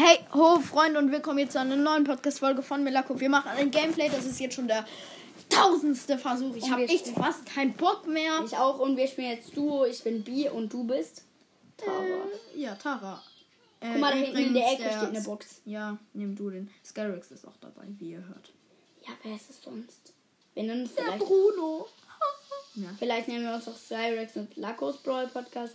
Hey, 0.00 0.20
ho, 0.32 0.60
Freunde, 0.60 1.00
und 1.00 1.10
willkommen 1.10 1.40
jetzt 1.40 1.54
zu 1.54 1.60
einer 1.60 1.74
neuen 1.74 2.04
Podcast-Folge 2.04 2.62
von 2.62 2.84
Melako. 2.84 3.18
Wir 3.18 3.28
machen 3.28 3.50
ein 3.56 3.68
Gameplay, 3.72 4.08
das 4.08 4.26
ist 4.26 4.38
jetzt 4.38 4.54
schon 4.54 4.68
der 4.68 4.86
tausendste 5.50 6.16
Versuch. 6.16 6.54
Ich 6.54 6.70
habe 6.70 6.84
echt 6.84 7.08
fast 7.08 7.44
keinen 7.46 7.72
Bock 7.72 8.06
mehr. 8.06 8.40
Ich 8.44 8.56
auch 8.56 8.78
und 8.78 8.96
wir 8.96 9.08
spielen 9.08 9.30
jetzt 9.32 9.56
Duo. 9.56 9.84
Ich 9.86 10.04
bin 10.04 10.22
B 10.22 10.48
und 10.50 10.72
du 10.72 10.84
bist 10.84 11.24
Tara. 11.76 12.04
Äh, 12.04 12.60
ja, 12.60 12.76
Tara. 12.76 13.20
Äh, 13.80 13.88
Guck 13.90 14.00
mal, 14.00 14.12
da 14.12 14.18
hinten 14.18 14.38
in 14.38 14.54
der 14.54 14.72
Ecke 14.72 14.84
steht 14.84 15.08
eine 15.08 15.20
Box. 15.20 15.62
Ja, 15.64 15.98
nimm 16.12 16.36
du 16.36 16.48
den. 16.50 16.70
Skyrex 16.84 17.32
ist 17.32 17.44
auch 17.44 17.56
dabei, 17.60 17.82
wie 17.98 18.12
ihr 18.12 18.24
hört. 18.24 18.52
Ja, 19.04 19.14
wer 19.24 19.34
ist 19.34 19.50
es 19.50 19.60
sonst? 19.60 20.12
Wir 20.54 20.62
nennen 20.62 20.82
uns 20.82 20.94
Der 20.94 21.06
vielleicht, 21.06 21.24
Bruno. 21.24 21.88
ja. 22.76 22.88
vielleicht 23.00 23.26
nennen 23.26 23.46
wir 23.46 23.54
uns 23.56 23.66
auch 23.66 23.76
Cyrex 23.76 24.36
und 24.36 24.56
Lakos 24.56 24.98
Brawl 24.98 25.26
Podcast. 25.26 25.74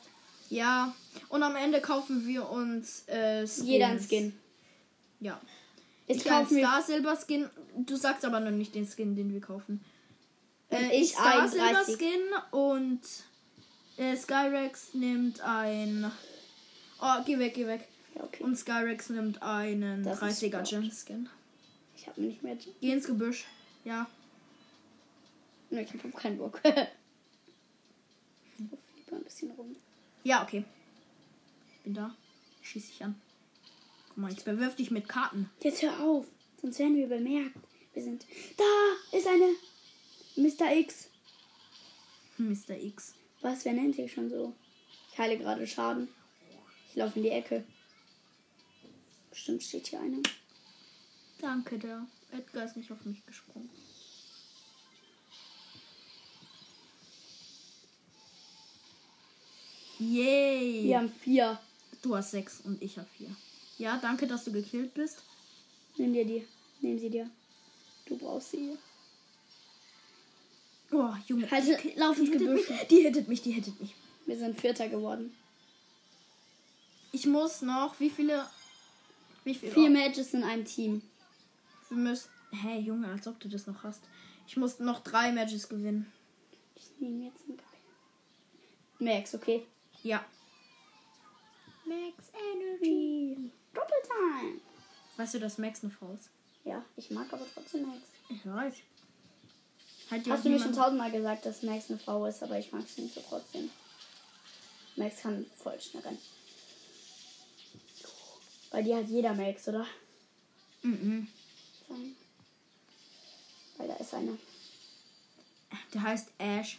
Ja, 0.54 0.96
und 1.30 1.42
am 1.42 1.56
Ende 1.56 1.82
kaufen 1.82 2.28
wir 2.28 2.50
uns 2.50 3.08
äh, 3.08 3.48
Skins. 3.48 3.68
Jeder 3.68 3.88
ein 3.88 4.00
Skin. 4.00 4.34
Ja. 5.20 5.42
Ich, 6.06 6.18
Ich 6.18 6.26
kaufe 6.26 6.56
Star 6.56 6.82
Silver 6.82 7.18
Skin. 7.18 7.50
Du 7.76 7.96
sagst 7.96 8.24
aber 8.24 8.40
noch 8.40 8.52
nicht 8.52 8.76
den 8.76 8.86
Skin, 8.86 9.16
den 9.16 9.34
wir 9.34 9.42
kaufen. 9.42 9.84
Äh, 10.70 11.02
ich 11.02 11.14
Star 11.14 11.50
30. 11.50 11.96
Skin 11.96 12.22
und 12.52 13.02
äh, 13.98 14.16
Skyrex 14.16 14.94
nimmt 14.94 15.42
ein. 15.42 16.12
Oh, 17.02 17.24
geh 17.26 17.40
weg, 17.40 17.56
geh 17.56 17.66
weg. 17.66 17.88
Ja, 18.16 18.24
okay. 18.24 18.44
Und 18.44 18.56
Skyrex 18.56 19.10
nimmt 19.10 19.42
einen 19.42 20.04
Das 20.04 20.22
ist 20.22 20.44
30er 20.44 20.66
Sprout. 20.66 20.82
Gem 20.82 20.92
Skin. 20.92 21.30
Ich 21.96 22.08
habe 22.08 22.22
nicht 22.22 22.44
mehr. 22.44 22.58
Geh 22.80 22.92
ins 22.92 23.08
Gebüsch. 23.08 23.46
Ja. 23.86 24.08
Ich 25.72 25.94
habe 25.94 26.12
keinen 26.12 26.38
Bock. 26.38 26.62
ich 26.66 26.74
ein 29.12 29.24
bisschen 29.24 29.52
rum. 29.52 29.76
Ja, 30.24 30.44
okay. 30.44 30.64
Ich 31.76 31.84
bin 31.84 31.94
da. 31.94 32.16
Schieß 32.62 32.88
dich 32.88 33.04
an. 33.04 33.20
Guck 34.10 34.18
mal, 34.18 34.32
jetzt 34.32 34.46
bewirf 34.46 34.76
dich 34.76 34.92
mit 34.92 35.10
Karten. 35.10 35.50
Jetzt 35.62 35.82
hör 35.82 36.00
auf, 36.00 36.26
sonst 36.62 36.80
werden 36.80 36.96
wir 36.96 37.08
bemerkt. 37.08 37.56
Wir 37.94 38.04
sind. 38.04 38.26
Da 38.58 39.18
ist 39.18 39.28
eine 39.28 39.56
Mr. 40.36 40.76
X. 40.76 41.10
Mr. 42.38 42.78
X. 42.80 43.14
Was, 43.42 43.66
wer 43.66 43.74
nennt 43.74 43.96
sich 43.96 44.12
schon 44.12 44.30
so? 44.30 44.54
Ich 45.12 45.20
heile 45.20 45.38
gerade 45.38 45.68
Schaden. 45.68 46.08
Ich 46.90 46.96
laufe 46.96 47.18
in 47.18 47.24
die 47.24 47.30
Ecke. 47.30 47.64
Bestimmt 49.30 49.64
steht 49.64 49.88
hier 49.88 50.00
einer. 50.00 50.22
Danke, 51.42 51.78
der 51.78 52.08
Edgar 52.32 52.66
ist 52.66 52.78
nicht 52.78 52.92
auf 52.92 53.04
mich 53.04 53.26
gesprungen. 53.26 53.70
Yay! 60.00 60.84
Wir 60.86 60.98
haben 61.00 61.10
vier. 61.12 61.60
Du 62.02 62.16
hast 62.16 62.32
sechs 62.32 62.62
und 62.62 62.82
ich 62.82 62.98
habe 62.98 63.08
vier. 63.18 63.30
Ja, 63.78 63.98
danke, 64.02 64.28
dass 64.28 64.44
du 64.44 64.52
gekillt 64.52 64.94
bist. 64.94 65.20
Nimm 65.98 66.14
dir 66.14 66.26
die. 66.26 66.46
Nimm 66.82 66.98
sie 67.00 67.10
dir. 67.10 67.30
Du 68.06 68.18
brauchst 68.18 68.52
sie. 68.52 68.78
Oh, 70.92 71.14
Junge. 71.28 71.50
Halt, 71.50 71.66
die- 71.84 71.94
lauf 71.98 72.18
ins 72.20 72.32
Gebüsch. 72.32 72.70
mich, 72.70 72.88
Die 72.90 73.02
hittet 73.02 73.28
mich, 73.28 73.42
die 73.42 73.52
hittet 73.52 73.80
mich. 73.80 73.96
Wir 74.26 74.38
sind 74.38 74.60
Vierter 74.60 74.90
geworden. 74.90 75.36
Ich 77.12 77.26
muss 77.26 77.62
noch, 77.62 78.00
wie 78.00 78.10
viele? 78.10 78.46
Wie 79.44 79.54
viele? 79.56 79.72
Vier 79.72 79.90
Matches 79.90 80.34
in 80.34 80.44
einem 80.44 80.66
Team. 80.66 81.02
Wir 81.90 81.98
müssen. 81.98 82.30
Hey, 82.52 82.80
Junge, 82.80 83.08
als 83.08 83.28
ob 83.28 83.40
du 83.40 83.50
das 83.50 83.66
noch 83.68 83.84
hast. 83.84 84.02
Ich 84.48 84.58
muss 84.58 84.80
noch 84.80 85.00
drei 85.04 85.32
Matches 85.32 85.68
gewinnen. 85.70 86.12
Ich 86.76 86.90
nehme 87.00 87.26
jetzt 87.26 87.44
einen. 87.48 87.60
Max, 89.00 89.34
okay. 89.34 89.66
Ja. 90.04 90.24
Max 91.86 92.32
Energy. 92.34 93.52
Doppeltime. 93.74 94.62
Weißt 95.18 95.34
du, 95.34 95.40
dass 95.40 95.58
Max 95.58 95.84
eine 95.84 95.92
Frau 95.92 96.12
ist? 96.14 96.30
Ja, 96.66 96.84
ich 96.96 97.10
mag 97.12 97.32
aber 97.32 97.46
trotzdem 97.54 97.88
Max. 97.88 98.02
Ich 98.30 98.46
weiß. 98.46 98.76
Hat 100.12 100.30
Hast 100.30 100.46
du 100.46 100.50
mir 100.50 100.60
schon 100.60 100.74
tausendmal 100.74 101.12
gesagt, 101.12 101.46
dass 101.46 101.64
Max 101.64 101.90
eine 101.90 102.00
Frau 102.00 102.26
ist, 102.26 102.44
aber 102.44 102.60
ich 102.60 102.72
mag 102.72 102.88
sie 102.88 103.02
nicht 103.02 103.16
so 103.16 103.24
trotzdem. 103.28 103.70
Max 104.96 105.22
kann 105.22 105.46
voll 105.58 105.80
schnell 105.80 106.04
rennen. 106.04 106.20
Bei 108.72 108.82
dir 108.82 108.98
hat 108.98 109.08
jeder 109.08 109.34
Max, 109.34 109.68
oder? 109.68 109.86
Mhm. 110.82 111.28
Weil 113.78 113.88
da 113.88 113.96
ist 113.96 114.14
eine. 114.14 114.38
Der 115.94 116.02
heißt 116.02 116.30
Ash. 116.38 116.78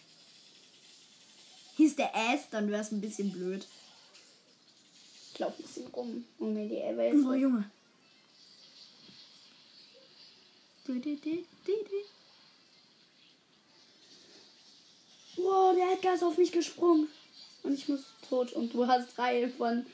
Hieß 1.77 1.97
der 1.97 2.15
Ash, 2.15 2.43
dann 2.51 2.71
wäre 2.71 2.83
es 2.83 2.93
ein 2.93 3.01
bisschen 3.01 3.33
blöd. 3.33 3.67
Ich 5.33 5.39
laufe 5.41 5.61
ein 5.61 5.67
bisschen 5.67 5.87
rum, 5.89 6.25
um 6.39 6.55
mir 6.55 6.69
die 6.69 6.97
Welt 6.97 7.25
Oh, 7.27 7.33
Junge. 7.33 7.69
Du, 10.87 10.95
du, 10.95 11.17
du, 11.17 11.31
du, 11.65 11.73
du. 11.73 11.97
Wow, 15.43 15.75
der 15.75 15.93
Edgar 15.93 16.15
ist 16.15 16.23
auf 16.23 16.39
mich 16.39 16.53
gesprungen. 16.53 17.09
Und 17.63 17.75
ich 17.75 17.89
muss 17.89 18.03
tot. 18.29 18.53
Und 18.53 18.73
du 18.73 18.87
hast 18.87 19.17
drei 19.17 19.49
von 19.49 19.85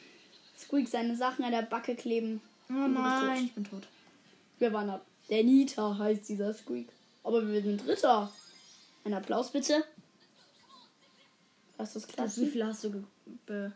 Squeak 0.58 0.88
seine 0.88 1.16
Sachen 1.16 1.44
an 1.44 1.52
der 1.52 1.62
Backe 1.62 1.94
kleben. 1.94 2.42
Oh 2.68 2.74
Und 2.74 2.94
nein, 2.94 3.46
ich 3.46 3.54
bin 3.54 3.64
tot. 3.64 3.86
Wir 4.58 4.72
waren 4.72 4.90
ab. 4.90 5.06
Der 5.30 5.44
Nita 5.44 5.96
heißt 5.96 6.28
dieser 6.28 6.52
Squeak. 6.52 6.88
Aber 7.22 7.46
wir 7.46 7.62
sind 7.62 7.86
Dritter. 7.86 8.30
Ein 9.04 9.14
Applaus 9.14 9.50
bitte. 9.50 9.84
Was 11.80 11.96
ist 11.96 12.08
das 12.08 12.08
Wie 12.08 12.12
klasse? 12.12 12.46
viel 12.46 12.66
hast 12.66 12.84
du 12.84 13.04
be 13.46 13.72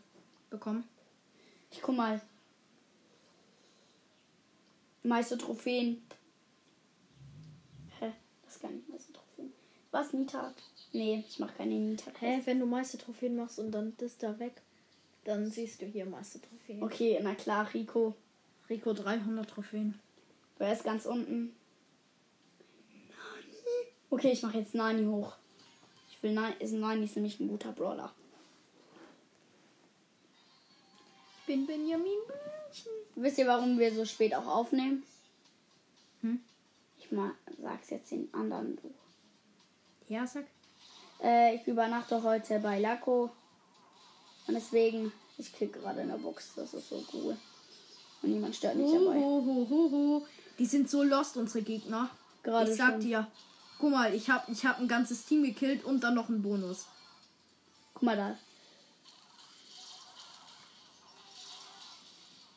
bekommen? 0.51 0.83
Ich 1.71 1.81
guck 1.81 1.95
mal. 1.95 2.21
Meiste 5.01 5.39
Trophäen. 5.39 6.03
Hä? 7.99 8.13
Das 8.43 8.55
ist 8.55 8.61
gar 8.61 8.69
nicht 8.69 8.87
meiste 8.87 9.11
Trophäen. 9.11 9.51
Was, 9.89 10.13
Nita? 10.13 10.53
Nee, 10.93 11.23
ich 11.27 11.39
mach 11.39 11.55
keine 11.57 11.73
Nita. 11.73 12.11
Hä, 12.19 12.41
wenn 12.45 12.59
du 12.59 12.67
meiste 12.67 12.99
Trophäen 12.99 13.37
machst 13.37 13.57
und 13.57 13.71
dann 13.71 13.93
das 13.97 14.19
da 14.19 14.37
weg, 14.37 14.61
dann 15.23 15.49
siehst 15.49 15.81
du 15.81 15.87
hier 15.87 16.05
meiste 16.05 16.39
Trophäen. 16.39 16.83
Okay, 16.83 17.19
na 17.23 17.33
klar, 17.33 17.73
Rico. 17.73 18.13
Rico 18.69 18.93
300 18.93 19.49
Trophäen. 19.49 19.99
Wer 20.59 20.73
ist 20.73 20.83
ganz 20.83 21.07
unten? 21.07 21.55
Okay, 24.11 24.31
ich 24.31 24.43
mache 24.43 24.59
jetzt 24.59 24.75
Nani 24.75 25.05
hoch. 25.05 25.35
Ich 26.25 26.29
will 26.31 26.35
Nani, 26.35 26.55
ist 26.57 26.73
Nani 26.73 27.05
ist 27.05 27.15
nämlich 27.17 27.39
ein 27.39 27.47
guter 27.47 27.71
Brawler. 27.71 28.11
Ich 31.41 31.45
bin 31.45 31.67
Benjamin 31.67 32.17
Blümchen. 32.25 32.91
Wisst 33.13 33.37
ihr, 33.37 33.45
warum 33.45 33.77
wir 33.77 33.93
so 33.93 34.05
spät 34.05 34.33
auch 34.33 34.47
aufnehmen? 34.47 35.03
Hm? 36.21 36.39
Ich 36.97 37.11
mal 37.11 37.29
sag's 37.61 37.91
jetzt 37.91 38.09
den 38.09 38.33
anderen. 38.33 38.75
Du. 38.77 38.91
Ja, 40.11 40.25
sag. 40.25 40.45
Äh, 41.21 41.57
ich 41.57 41.67
übernachte 41.67 42.23
heute 42.23 42.57
bei 42.57 42.79
Laco. 42.79 43.29
Und 44.47 44.55
deswegen, 44.55 45.11
ich 45.37 45.53
krieg 45.53 45.73
gerade 45.73 46.01
in 46.01 46.07
der 46.07 46.17
Box. 46.17 46.53
Das 46.55 46.73
ist 46.73 46.89
so 46.89 47.05
cool. 47.13 47.37
Und 48.23 48.31
niemand 48.31 48.55
stört 48.55 48.77
mich 48.77 48.91
dabei. 48.91 50.25
Die 50.57 50.65
sind 50.65 50.89
so 50.89 51.03
lost, 51.03 51.37
unsere 51.37 51.63
Gegner. 51.63 52.09
Gerade 52.41 52.71
ich 52.71 52.77
sag 52.77 52.93
schon. 52.93 53.01
dir. 53.01 53.27
Guck 53.77 53.91
mal, 53.91 54.13
ich 54.13 54.29
hab, 54.29 54.47
ich 54.49 54.65
hab 54.65 54.79
ein 54.79 54.87
ganzes 54.87 55.25
Team 55.25 55.43
gekillt 55.43 55.83
und 55.83 56.01
dann 56.01 56.15
noch 56.15 56.29
einen 56.29 56.41
Bonus. 56.41 56.87
Guck 57.93 58.03
mal 58.03 58.15
da. 58.15 58.37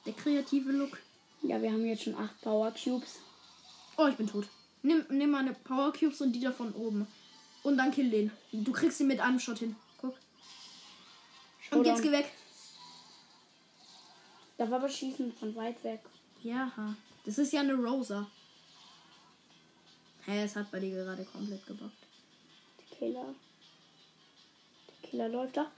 Der 0.06 0.12
kreative 0.12 0.72
Look. 0.72 0.98
Ja, 1.42 1.60
wir 1.60 1.70
haben 1.70 1.84
jetzt 1.84 2.04
schon 2.04 2.16
acht 2.16 2.40
Power 2.40 2.72
Cubes. 2.72 3.18
Oh, 3.96 4.06
ich 4.06 4.16
bin 4.16 4.26
tot. 4.26 4.48
Nimm, 4.82 5.04
nimm 5.10 5.30
meine 5.30 5.52
Power 5.52 5.92
Cubes 5.92 6.20
und 6.20 6.32
die 6.32 6.40
da 6.40 6.52
von 6.52 6.72
oben. 6.72 7.06
Und 7.62 7.76
dann 7.76 7.90
kill 7.90 8.10
den. 8.10 8.30
Du 8.52 8.72
kriegst 8.72 9.00
ihn 9.00 9.08
mit 9.08 9.20
einem 9.20 9.40
Shot 9.40 9.58
hin. 9.58 9.76
Guck. 10.00 10.10
Und 10.12 10.18
Showdown. 11.60 11.84
jetzt 11.84 12.02
geh 12.02 12.12
weg. 12.12 12.32
Darf 14.56 14.72
aber 14.72 14.88
schießen 14.88 15.32
von 15.34 15.54
weit 15.56 15.82
weg. 15.84 16.00
Ja, 16.42 16.72
das 17.24 17.38
ist 17.38 17.52
ja 17.52 17.60
eine 17.60 17.74
Rosa. 17.74 18.26
Hä, 20.28 20.42
es 20.44 20.56
hat 20.56 20.70
bei 20.70 20.78
dir 20.78 20.90
gerade 20.90 21.24
komplett 21.24 21.66
gebockt. 21.66 21.96
Der 22.78 22.98
Killer. 22.98 23.34
Der 25.02 25.08
Killer 25.10 25.28
läuft 25.30 25.56
da. 25.56 25.70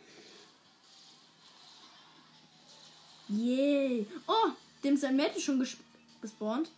Yay. 3.28 4.04
Oh, 4.26 4.50
dem 4.82 4.96
sein 4.96 5.16
Mate 5.16 5.36
ist 5.36 5.44
schon 5.44 5.60
ges 5.60 5.76
gespawnt. 6.20 6.68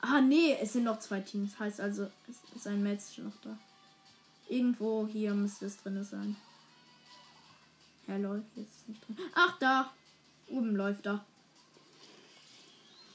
Ah, 0.00 0.20
nee, 0.20 0.56
es 0.60 0.72
sind 0.72 0.82
noch 0.82 0.98
zwei 0.98 1.20
Teams. 1.20 1.56
Heißt 1.60 1.80
also, 1.80 2.10
es- 2.28 2.62
sein 2.64 2.84
ist 2.86 3.14
schon 3.14 3.26
noch 3.26 3.40
da. 3.44 3.56
Irgendwo 4.48 5.06
hier 5.06 5.32
müsste 5.32 5.66
es 5.66 5.76
drin 5.80 6.02
sein. 6.02 6.36
Ja, 8.08 8.16
lol, 8.16 8.42
jetzt 8.56 8.74
ist 8.78 8.88
nicht 8.88 9.06
drin. 9.06 9.16
Ach, 9.34 9.56
da. 9.60 9.92
Oben 10.48 10.74
läuft 10.74 11.06
da. 11.06 11.24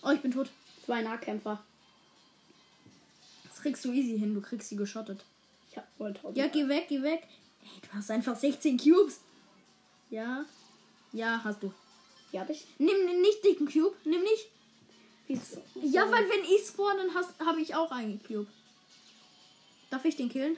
Oh, 0.02 0.12
ich 0.12 0.22
bin 0.22 0.32
tot. 0.32 0.50
Zwei 0.86 1.02
Nahkämpfer. 1.02 1.62
Kriegst 3.68 3.84
du 3.84 3.92
easy 3.92 4.18
hin. 4.18 4.34
Du 4.34 4.40
kriegst 4.42 4.70
sie 4.70 4.78
geschottet. 4.78 5.26
Ich 5.70 5.78
hab 5.78 5.86
wohl. 6.00 6.14
Ja, 6.34 6.48
geh 6.48 6.68
weg, 6.70 6.86
geh 6.88 7.02
weg. 7.02 7.28
Ey, 7.62 7.82
du 7.82 7.94
hast 7.98 8.10
einfach 8.12 8.36
16 8.36 8.78
Cubes. 8.78 9.20
Ja. 10.10 10.46
Ja, 11.12 11.42
hast 11.44 11.62
du. 11.62 11.74
Die 12.32 12.40
hab 12.40 12.50
ich. 12.50 12.66
Nimm 12.78 13.22
nicht 13.22 13.44
dicken 13.44 13.68
Cube. 13.68 13.96
Nimm 14.06 14.22
nicht. 14.22 14.48
Ja, 15.76 16.10
weil 16.10 16.24
wenn 16.30 16.46
ich 16.46 16.66
spawn, 16.66 16.96
dann 16.98 17.46
habe 17.46 17.60
ich 17.62 17.76
auch 17.76 17.92
einen 17.92 18.24
Cube. 18.24 18.48
Darf 19.90 20.06
ich 20.06 20.16
den 20.16 20.30
killen? 20.30 20.56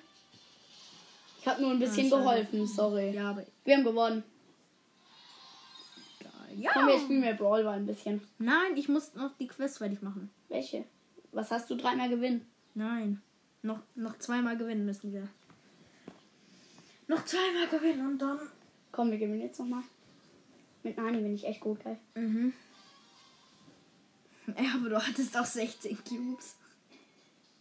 Ich 1.41 1.47
habe 1.47 1.61
nur 1.63 1.71
ein 1.71 1.79
bisschen 1.79 2.13
Ah, 2.13 2.17
geholfen, 2.17 2.67
sorry. 2.67 3.09
Ja, 3.11 3.31
aber 3.31 3.43
Wir 3.65 3.77
haben 3.77 3.83
gewonnen. 3.83 4.23
Ja. 6.55 6.71
Komm, 6.73 6.87
wir 6.87 6.99
spielen 6.99 7.21
mehr 7.21 7.33
Brawl 7.33 7.63
Ball 7.63 7.77
ein 7.77 7.85
bisschen. 7.85 8.21
Nein, 8.37 8.75
ich 8.75 8.89
muss 8.89 9.13
noch 9.15 9.31
die 9.39 9.47
Quest 9.47 9.77
fertig 9.79 10.01
machen. 10.01 10.29
Welche? 10.49 10.83
Was 11.31 11.51
hast 11.51 11.69
du 11.69 11.75
dreimal 11.75 12.09
gewinnen? 12.09 12.45
Nein. 12.79 13.21
Noch, 13.61 13.81
noch 13.95 14.17
zweimal 14.19 14.57
gewinnen 14.57 14.85
müssen 14.85 15.11
wir. 15.11 15.27
Noch 17.09 17.25
zweimal 17.25 17.67
gewinnen 17.67 18.07
und 18.07 18.19
dann. 18.19 18.39
Komm, 18.93 19.11
wir 19.11 19.17
gewinnen 19.17 19.41
jetzt 19.41 19.59
nochmal. 19.59 19.83
Mit 20.83 20.95
Nani 20.95 21.17
bin 21.17 21.35
ich 21.35 21.45
echt 21.45 21.59
gut, 21.59 21.83
geil. 21.83 21.99
Mhm. 22.15 22.53
Ja, 24.47 24.75
aber 24.75 24.87
du 24.87 25.05
hattest 25.05 25.35
auch 25.35 25.45
16 25.45 25.97
Cubes. 26.05 26.55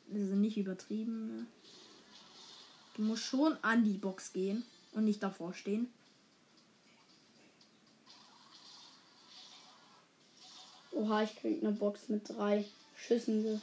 Das 0.06 0.22
ist 0.22 0.34
nicht 0.34 0.56
übertrieben. 0.56 1.26
Ne? 1.26 1.46
Du 2.94 3.02
musst 3.02 3.24
schon 3.24 3.56
an 3.62 3.82
die 3.82 3.98
Box 3.98 4.32
gehen 4.32 4.62
und 4.92 5.04
nicht 5.04 5.20
davor 5.20 5.52
stehen. 5.52 5.88
Oha, 10.92 11.24
ich 11.24 11.34
krieg 11.34 11.60
eine 11.60 11.72
Box 11.72 12.08
mit 12.08 12.28
drei 12.28 12.64
Schüssen 12.96 13.60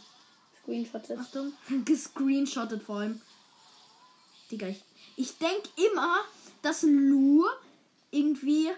gescreenshottet. 0.65 1.19
Achtung, 1.19 1.53
gescreenshottet 1.85 2.83
vor 2.83 2.97
allem. 2.97 3.21
Digga, 4.51 4.67
ich, 4.67 4.81
ich 5.15 5.37
denke 5.37 5.69
immer, 5.91 6.19
dass 6.61 6.83
Lu 6.83 7.45
irgendwie 8.11 8.69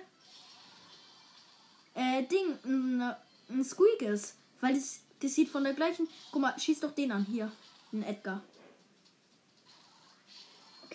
äh, 1.96 2.24
Ding, 2.24 2.58
ein, 2.64 3.16
ein 3.50 3.64
Squeak 3.64 4.02
ist. 4.02 4.36
Weil 4.62 4.76
das, 4.76 5.02
das 5.20 5.36
sieht 5.36 5.50
von 5.50 5.64
der 5.64 5.74
gleichen. 5.74 6.08
Guck 6.32 6.42
mal, 6.42 6.58
schieß 6.58 6.80
doch 6.80 6.92
den 6.92 7.12
an. 7.12 7.26
Hier. 7.26 7.52
Ein 7.94 8.04
Edgar. 8.04 8.42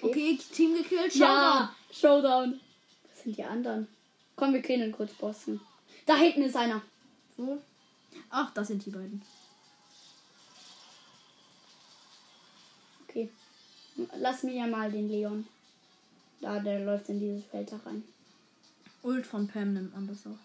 Okay, 0.01 0.39
Team 0.53 0.75
gekillt. 0.75 1.15
Ja, 1.15 1.75
Showdown. 1.93 2.61
Was 3.09 3.23
sind 3.23 3.37
die 3.37 3.45
anderen? 3.45 3.87
Komm, 4.35 4.53
wir 4.53 4.63
killen 4.63 4.91
kurz 4.91 5.13
Bossen. 5.13 5.61
Da 6.07 6.17
hinten 6.17 6.43
ist 6.43 6.57
einer. 6.57 6.83
Wo? 7.37 7.59
Ach, 8.31 8.53
das 8.53 8.69
sind 8.69 8.85
die 8.85 8.91
beiden. 8.91 9.23
Lass 14.19 14.43
mir 14.43 14.55
ja 14.55 14.67
mal 14.67 14.91
den 14.91 15.09
Leon. 15.09 15.47
Da, 16.41 16.59
der 16.59 16.81
läuft 16.81 17.09
in 17.09 17.21
dieses 17.21 17.45
Feld 17.45 17.71
da 17.71 17.77
rein. 17.85 18.03
Ult 19.03 19.27
von 19.27 19.49
Pam 19.49 19.73
nimmt 19.73 19.95
man 19.95 20.07
das 20.09 20.27
auch. 20.27 20.39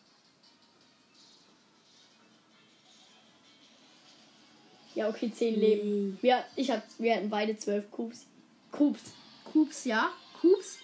Ja, 4.95 5.09
okay, 5.09 5.31
10 5.31 5.59
Leben. 5.59 6.17
Wir, 6.21 6.43
ich 6.55 6.71
hab, 6.71 6.81
wir 6.97 7.15
hatten 7.15 7.29
beide 7.29 7.55
12 7.55 7.91
Cubes. 7.91 8.25
Cubes. 8.71 9.01
Cubes, 9.43 9.85
ja. 9.85 10.09
Cubes. 10.41 10.79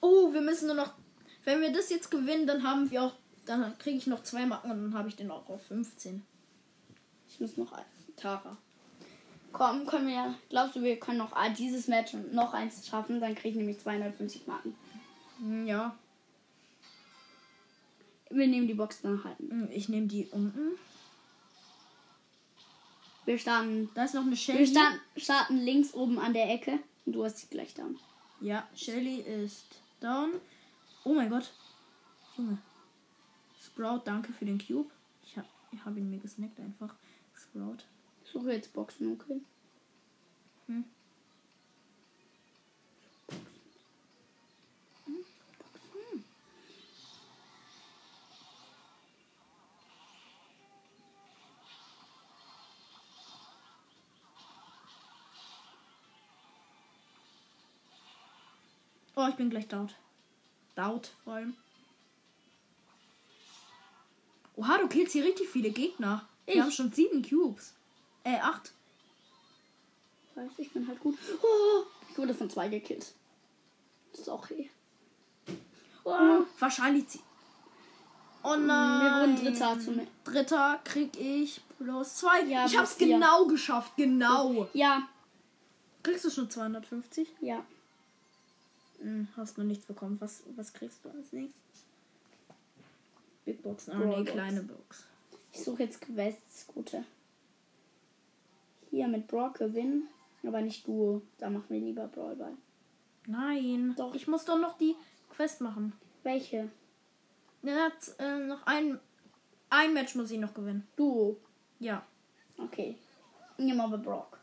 Oh, 0.00 0.32
wir 0.32 0.40
müssen 0.40 0.66
nur 0.66 0.76
noch. 0.76 0.94
Wenn 1.44 1.60
wir 1.60 1.70
das 1.70 1.90
jetzt 1.90 2.10
gewinnen, 2.10 2.46
dann 2.46 2.62
haben 2.62 2.90
wir 2.90 3.02
auch. 3.02 3.12
Dann 3.44 3.76
kriege 3.78 3.98
ich 3.98 4.06
noch 4.06 4.22
zwei 4.22 4.46
Marken 4.46 4.70
und 4.70 4.82
dann 4.82 4.94
habe 4.94 5.08
ich 5.08 5.16
den 5.16 5.30
auch 5.30 5.46
auf 5.48 5.62
15. 5.66 6.22
Ich 7.28 7.40
muss 7.40 7.56
noch 7.56 7.72
ein. 7.72 7.84
Tara. 8.16 8.56
Komm, 9.52 9.86
können 9.86 10.08
wir. 10.08 10.34
Glaubst 10.48 10.76
du, 10.76 10.82
wir 10.82 10.98
können 10.98 11.18
noch 11.18 11.32
ah, 11.32 11.48
dieses 11.48 11.88
Match 11.88 12.14
und 12.14 12.32
noch 12.32 12.54
eins 12.54 12.86
schaffen? 12.86 13.20
Dann 13.20 13.34
kriege 13.34 13.50
ich 13.50 13.56
nämlich 13.56 13.78
250 13.80 14.46
Marken. 14.46 14.74
Hm, 15.38 15.66
Ja. 15.66 15.96
Wir 18.32 18.46
nehmen 18.46 18.68
die 18.68 18.74
Box 18.74 19.00
dann 19.02 19.24
halt. 19.24 19.38
Hm, 19.40 19.68
Ich 19.72 19.88
nehme 19.88 20.06
die 20.06 20.26
unten. 20.26 20.78
Wir 23.24 23.38
starten. 23.38 23.90
Da 23.94 24.04
ist 24.04 24.14
noch 24.14 24.22
eine 24.22 24.30
Wir 24.30 24.36
Shelly. 24.36 24.66
starten, 24.66 25.00
starten 25.16 25.56
links 25.58 25.94
oben 25.94 26.18
an 26.18 26.32
der 26.32 26.48
Ecke. 26.52 26.78
Und 27.06 27.12
du 27.14 27.24
hast 27.24 27.38
sie 27.38 27.48
gleich 27.48 27.74
down. 27.74 27.98
Ja, 28.40 28.66
Shelly 28.74 29.16
ist 29.20 29.66
down. 30.00 30.32
Oh 31.04 31.12
mein 31.12 31.28
Gott. 31.28 31.52
Junge. 32.36 32.58
Sprout, 33.62 34.02
danke 34.04 34.32
für 34.32 34.44
den 34.44 34.58
Cube. 34.64 34.90
Ich 35.24 35.36
habe 35.36 35.46
ich 35.72 35.84
hab 35.84 35.96
ihn 35.96 36.08
mir 36.10 36.18
gesnackt 36.18 36.58
einfach. 36.60 36.94
Sprout. 37.34 37.78
Suche 38.32 38.52
jetzt 38.52 38.72
Boxen, 38.72 39.12
okay? 39.12 39.40
Hm. 40.66 40.84
Oh, 59.16 59.26
ich 59.28 59.34
bin 59.34 59.50
gleich 59.50 59.68
dort. 59.68 59.94
Dort 60.76 61.12
vor 61.24 61.34
allem. 61.34 61.54
Oha, 64.56 64.78
du 64.78 64.88
killst 64.88 65.12
hier 65.12 65.24
richtig 65.24 65.48
viele 65.48 65.70
Gegner. 65.70 66.26
Wir 66.46 66.54
Ich? 66.54 66.60
haben 66.60 66.70
schon 66.72 66.92
sieben 66.92 67.22
Cubes. 67.22 67.74
Äh, 68.24 68.38
acht. 68.38 68.72
Weiß, 70.34 70.50
ich 70.58 70.72
bin 70.72 70.86
halt 70.86 71.00
gut. 71.00 71.18
Oh, 71.42 71.84
ich 72.10 72.18
wurde 72.18 72.34
von 72.34 72.48
zwei 72.50 72.68
gekillt. 72.68 73.12
Das 74.12 74.20
ist 74.22 74.28
auch 74.28 74.42
okay. 74.44 74.70
Oh, 76.04 76.40
wahrscheinlich. 76.58 77.04
Oh 78.42 78.50
Wir 78.52 78.56
nein. 78.56 79.20
wurden 79.20 79.44
Dritter 79.44 79.78
zu 79.78 79.90
mir. 79.92 80.06
Dritter 80.24 80.80
krieg 80.84 81.10
ich 81.18 81.60
plus 81.78 82.16
zwei. 82.16 82.42
Ja, 82.44 82.64
ich 82.66 82.76
hab's 82.76 82.94
vier. 82.94 83.08
genau 83.08 83.46
geschafft. 83.46 83.92
Genau. 83.96 84.68
Ja, 84.72 85.08
Kriegst 86.02 86.24
du 86.24 86.30
schon 86.30 86.48
250? 86.50 87.28
ja. 87.40 87.62
Hm, 89.00 89.28
hast 89.36 89.56
noch 89.56 89.64
nichts 89.64 89.86
bekommen. 89.86 90.18
Was, 90.20 90.42
was 90.56 90.72
kriegst 90.74 90.98
du 91.04 91.08
als 91.10 91.32
nächstes? 91.32 91.60
Big 93.46 93.62
Box. 93.62 93.88
Ah, 93.88 93.98
Brawl 93.98 94.22
nee, 94.24 94.30
kleine 94.30 94.62
Box. 94.62 95.04
Ich 95.52 95.64
suche 95.64 95.84
jetzt 95.84 96.00
Quests, 96.02 96.66
gute. 96.66 97.04
Hier 98.90 99.06
mit 99.08 99.26
Brock 99.28 99.54
gewinnen, 99.58 100.08
aber 100.44 100.60
nicht 100.60 100.86
Duo. 100.86 101.22
Da 101.38 101.48
machen 101.50 101.66
wir 101.68 101.80
lieber 101.80 102.06
Brawl 102.08 102.36
Ball. 102.36 102.56
Nein. 103.26 103.94
Doch. 103.96 104.14
Ich 104.14 104.26
muss 104.26 104.44
doch 104.44 104.58
noch 104.58 104.76
die 104.78 104.96
Quest 105.30 105.60
machen. 105.60 105.92
Welche? 106.22 106.70
Z- 107.62 108.16
äh, 108.18 108.38
noch 108.38 108.66
ein, 108.66 108.98
ein 109.68 109.92
Match 109.94 110.14
muss 110.14 110.30
ich 110.30 110.38
noch 110.38 110.54
gewinnen. 110.54 110.86
Duo. 110.96 111.36
Ja. 111.78 112.04
Okay. 112.58 112.96
Ich 113.58 113.64
nehme 113.64 113.84
aber 113.84 113.98
Brock. 113.98 114.38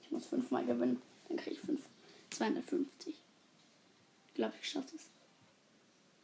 Ich 0.00 0.10
muss 0.10 0.26
fünfmal 0.26 0.64
gewinnen. 0.64 1.02
Dann 1.28 1.36
kriege 1.36 1.56
ich 1.56 1.60
fünf. 1.60 1.82
250. 2.30 3.14
Ich 4.28 4.34
glaube, 4.34 4.54
ich 4.60 4.68
schaffe 4.70 4.94
es. 4.96 5.08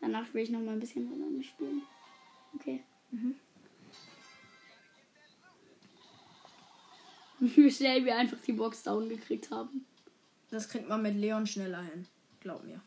Danach 0.01 0.33
will 0.35 0.43
ich 0.43 0.51
noch 0.51 0.61
mal 0.61 0.73
ein 0.73 0.81
bisschen 0.81 1.11
alleine 1.13 1.43
spielen. 1.43 1.83
Okay. 2.55 2.83
Mhm. 3.11 3.37
Wie 7.45 7.73
schnell 7.73 8.05
wir 8.05 8.17
einfach 8.17 8.39
die 8.39 8.53
Box 8.53 8.85
down 8.85 9.09
gekriegt 9.09 9.51
haben. 9.51 9.85
Das 10.53 10.69
kriegt 10.69 10.89
man 10.89 11.03
mit 11.03 11.17
Leon 11.17 11.45
schneller 11.45 11.83
hin. 11.83 12.07
Glaub 12.39 12.63
mir. 12.63 12.81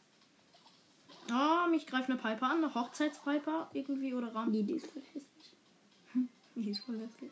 Oh, 1.29 1.69
mich 1.69 1.85
greift 1.85 2.09
eine 2.09 2.17
Piper 2.17 2.51
an. 2.51 2.63
Eine 2.63 2.73
Hochzeitspiper 2.73 3.69
irgendwie 3.73 4.13
oder 4.13 4.33
Ram. 4.33 4.53
Die, 4.53 4.63
die 4.63 4.75
ist 4.75 4.87
voll 4.87 5.01
hässlich. 5.11 5.25
Die 6.55 6.69
ist 6.69 6.85
voll 6.85 6.97
hässlich. 6.99 7.31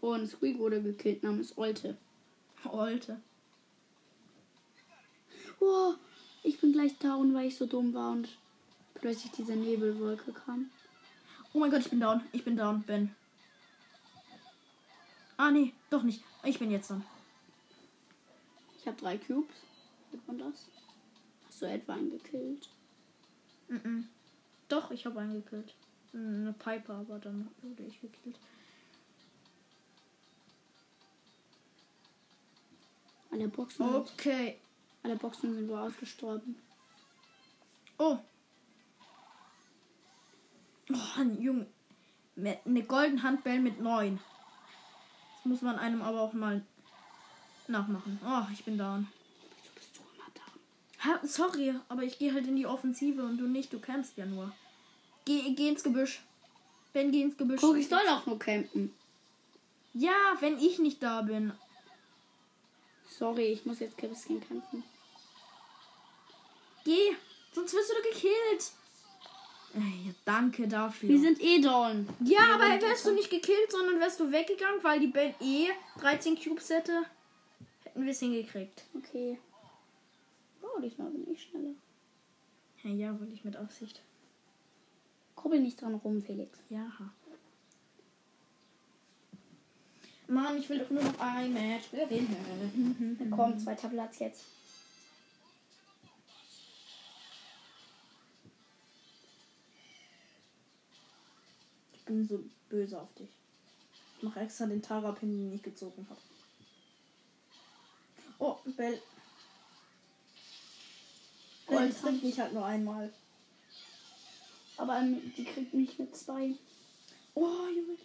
Und 0.00 0.28
Squeak 0.28 0.60
wurde 0.60 0.80
gekillt 0.80 1.24
namens 1.24 1.58
Olte. 1.58 1.96
Alte. 2.62 3.20
Oh, 5.58 5.94
ich 6.44 6.60
bin 6.60 6.72
gleich 6.72 6.96
down, 6.98 7.34
weil 7.34 7.48
ich 7.48 7.56
so 7.56 7.66
dumm 7.66 7.92
war 7.94 8.12
und 8.12 8.28
plötzlich 8.94 9.32
diese 9.32 9.56
Nebelwolke 9.56 10.32
kam. 10.32 10.70
Oh 11.52 11.58
mein 11.58 11.72
Gott, 11.72 11.80
ich 11.80 11.90
bin 11.90 11.98
down. 11.98 12.20
Ich 12.30 12.44
bin 12.44 12.56
down, 12.56 12.84
Ben. 12.84 13.12
Ah, 15.42 15.50
nee, 15.50 15.72
doch 15.90 16.04
nicht. 16.04 16.22
Ich 16.44 16.60
bin 16.60 16.70
jetzt 16.70 16.88
down. 16.88 17.04
Ich 18.78 18.86
habe 18.86 18.96
drei 18.96 19.18
Cubes. 19.18 19.56
Sieht 20.12 20.24
man 20.28 20.38
das? 20.38 20.68
Hast 21.48 21.62
du 21.62 21.66
etwa 21.66 21.94
einen 21.94 22.10
gekillt? 22.10 22.70
Mhm. 23.66 24.06
Doch, 24.68 24.92
ich 24.92 25.04
habe 25.04 25.18
einen 25.18 25.42
gekillt. 25.42 25.74
Eine 26.12 26.54
Piper, 26.56 26.94
aber 26.94 27.18
dann 27.18 27.50
wurde 27.60 27.82
ich 27.82 28.00
gekillt. 28.00 28.38
Alle 33.32 33.48
Boxen, 33.48 33.82
Okay. 33.96 34.60
alle 35.02 35.16
Boxen 35.16 35.54
sind 35.54 35.68
wohl 35.68 35.78
ausgestorben. 35.78 36.54
Oh. 37.98 38.18
Oh, 40.92 41.18
ein 41.18 41.42
Junge. 41.42 41.66
Eine 42.36 42.84
golden 42.84 43.24
Handbell 43.24 43.58
mit 43.58 43.80
9. 43.80 44.20
Das 45.42 45.50
muss 45.50 45.62
man 45.62 45.78
einem 45.78 46.02
aber 46.02 46.20
auch 46.20 46.32
mal 46.32 46.62
nachmachen. 47.66 48.20
Oh, 48.24 48.42
ich 48.52 48.64
bin 48.64 48.78
down. 48.78 49.08
Wieso 49.56 49.74
bist 49.74 49.96
du 49.96 50.00
immer 50.14 50.30
down? 50.34 51.20
Ha, 51.20 51.26
sorry, 51.26 51.74
aber 51.88 52.04
ich 52.04 52.18
gehe 52.18 52.32
halt 52.32 52.46
in 52.46 52.54
die 52.54 52.66
Offensive 52.66 53.22
und 53.24 53.38
du 53.38 53.48
nicht. 53.48 53.72
Du 53.72 53.80
campst 53.80 54.16
ja 54.16 54.24
nur. 54.24 54.52
Geh, 55.24 55.52
geh 55.54 55.68
ins 55.68 55.82
Gebüsch. 55.82 56.22
Ben, 56.92 57.10
geh 57.10 57.22
ins 57.22 57.36
Gebüsch. 57.36 57.60
Guck, 57.60 57.76
ich 57.76 57.88
soll 57.88 58.06
auch 58.08 58.26
nur 58.26 58.38
campen. 58.38 58.94
Ja, 59.94 60.36
wenn 60.40 60.58
ich 60.58 60.78
nicht 60.78 61.02
da 61.02 61.22
bin. 61.22 61.52
Sorry, 63.08 63.46
ich 63.46 63.66
muss 63.66 63.80
jetzt 63.80 63.96
bisschen 63.96 64.40
kämpfen. 64.40 64.84
Geh, 66.84 67.16
sonst 67.52 67.74
wirst 67.74 67.90
du 67.90 67.94
doch 67.94 68.02
gekillt. 68.02 68.72
Ja, 69.74 70.12
danke 70.26 70.68
dafür. 70.68 71.08
Wir 71.08 71.20
sind 71.20 71.40
eh 71.40 71.60
down. 71.60 72.06
ja, 72.20 72.40
Wir 72.40 72.54
aber 72.54 72.80
wärst 72.82 73.04
du 73.04 73.08
down. 73.10 73.16
nicht 73.16 73.30
gekillt, 73.30 73.70
sondern 73.70 73.98
wärst 74.00 74.20
du 74.20 74.30
weggegangen, 74.30 74.82
weil 74.82 75.00
die 75.00 75.06
Ben 75.06 75.34
eh 75.40 75.68
13 76.00 76.38
Cubes 76.38 76.68
hätte, 76.70 77.04
hätten 77.84 78.02
wir 78.04 78.10
es 78.10 78.20
hingekriegt. 78.20 78.84
Okay. 78.94 79.38
Oh, 80.62 80.80
diesmal 80.80 81.10
bin 81.10 81.30
ich 81.32 81.42
schneller. 81.42 81.74
Ja, 82.84 82.90
ja, 82.90 83.20
wollte 83.20 83.32
ich 83.32 83.44
mit 83.44 83.56
Aussicht. 83.56 84.02
Grubbel 85.36 85.60
nicht 85.60 85.80
dran 85.80 85.94
rum, 85.94 86.22
Felix. 86.22 86.58
Ja. 86.68 86.86
Mann, 90.28 90.56
ich 90.58 90.68
will 90.68 90.78
doch 90.78 90.90
nur 90.90 91.02
noch 91.02 91.18
ein 91.18 91.52
Match 91.52 91.90
gewinnen. 91.90 93.30
Komm, 93.34 93.58
zweiter 93.58 93.88
Platz 93.88 94.18
jetzt. 94.18 94.44
Bin 102.12 102.28
so 102.28 102.44
böse 102.68 103.00
auf 103.00 103.12
dich. 103.14 103.30
Ich 104.18 104.22
mache 104.22 104.40
extra 104.40 104.66
den 104.66 104.82
Tara-Pin, 104.82 105.30
den 105.30 105.54
ich 105.54 105.62
gezogen 105.62 106.06
habe. 106.08 106.20
Oh, 108.38 108.58
Bell. 108.64 108.74
Bell 108.74 109.02
Gold 111.66 112.00
trifft 112.00 112.22
mich 112.22 112.38
halt 112.38 112.52
nur 112.52 112.64
einmal. 112.64 113.12
Aber 114.76 114.98
ähm, 114.98 115.32
die 115.36 115.44
kriegt 115.44 115.74
mich 115.74 115.98
mit 115.98 116.14
zwei. 116.16 116.54
Oh, 117.34 117.66
Junge. 117.68 117.96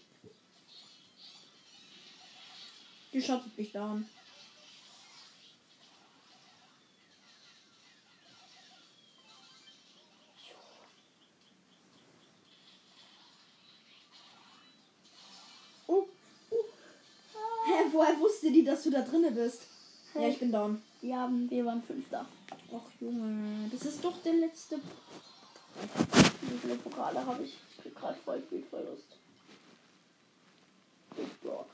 Die 3.12 3.22
schattet 3.22 3.58
mich 3.58 3.72
down. 3.72 4.08
Oh, 4.08 4.17
woher 17.98 18.20
wusste 18.20 18.52
die, 18.52 18.64
dass 18.64 18.84
du 18.84 18.92
da 18.92 19.02
drinne 19.02 19.32
bist? 19.32 19.64
Ja, 20.14 20.22
Hey. 20.22 20.32
ich 20.32 20.40
bin 20.40 20.52
down. 20.52 20.82
Wir 21.02 21.18
haben, 21.18 21.50
wir 21.50 21.66
waren 21.66 21.82
fünfter. 21.84 22.26
Och, 22.72 22.84
Junge, 23.00 23.70
das 23.72 23.82
ist 23.86 24.04
doch 24.04 24.18
der 24.24 24.34
letzte. 24.34 24.78
Wie 26.42 26.58
viele 26.60 26.76
Pokale 26.76 27.26
habe 27.26 27.44
ich? 27.44 27.58
Ich 27.76 27.84
krieg 27.84 27.96
gerade 27.96 28.18
voll 28.24 28.42
viel 28.50 28.64
Verlust. 28.64 29.18
Big 31.16 31.42
Block. 31.42 31.68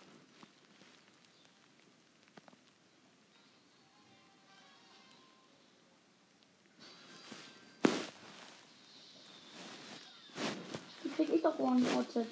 Die 11.04 11.10
krieg 11.10 11.30
ich 11.34 11.42
doch 11.42 11.58
one-shotted. 11.60 12.28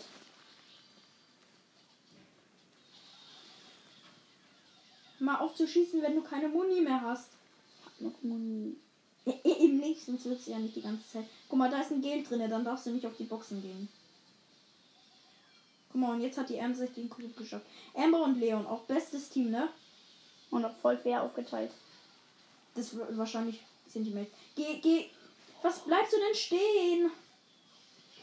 Mal 5.22 5.38
aufzuschießen, 5.38 6.02
wenn 6.02 6.16
du 6.16 6.22
keine 6.22 6.48
Muni 6.48 6.82
mehr 6.82 7.02
hast. 7.02 7.30
Hab 7.86 8.02
noch 8.02 8.22
Muni. 8.24 8.76
Ja, 9.26 9.34
e- 9.44 9.66
eben 9.66 9.78
nicht, 9.78 10.04
sonst 10.04 10.26
wird 10.26 10.46
ja 10.48 10.58
nicht 10.58 10.76
die 10.76 10.82
ganze 10.82 11.08
Zeit. 11.08 11.26
Guck 11.48 11.60
mal, 11.60 11.70
da 11.70 11.80
ist 11.82 11.92
ein 11.92 12.02
Gel 12.02 12.24
drin, 12.24 12.50
dann 12.50 12.66
darfst 12.66 12.88
du 12.88 12.90
nicht 12.92 13.06
auf 13.06 13.16
die 13.18 13.26
Boxen 13.26 13.62
gehen. 13.62 13.88
Guck 15.92 16.02
mal, 16.02 16.14
und 16.16 16.22
jetzt 16.22 16.38
hat 16.38 16.50
die 16.50 16.60
Amber 16.60 16.76
sich 16.78 16.92
den 16.94 17.10
Club 17.10 17.36
geschafft. 17.38 17.66
Amber 17.94 18.24
und 18.24 18.40
Leon, 18.40 18.66
auch 18.66 18.82
bestes 18.82 19.30
Team, 19.30 19.52
ne? 19.52 19.70
Und 20.50 20.66
auch 20.66 20.76
voll 20.78 20.98
fair 20.98 21.22
aufgeteilt. 21.22 21.72
Das 22.76 22.96
w- 22.98 23.02
wahrscheinlich 23.12 23.62
sind 23.88 24.06
die 24.06 24.12
Mates. 24.12 24.32
Geh, 24.56 24.80
geh. 24.82 25.06
Was 25.62 25.80
bleibst 25.80 26.14
du 26.14 26.18
denn 26.18 26.36
stehen? 26.36 27.12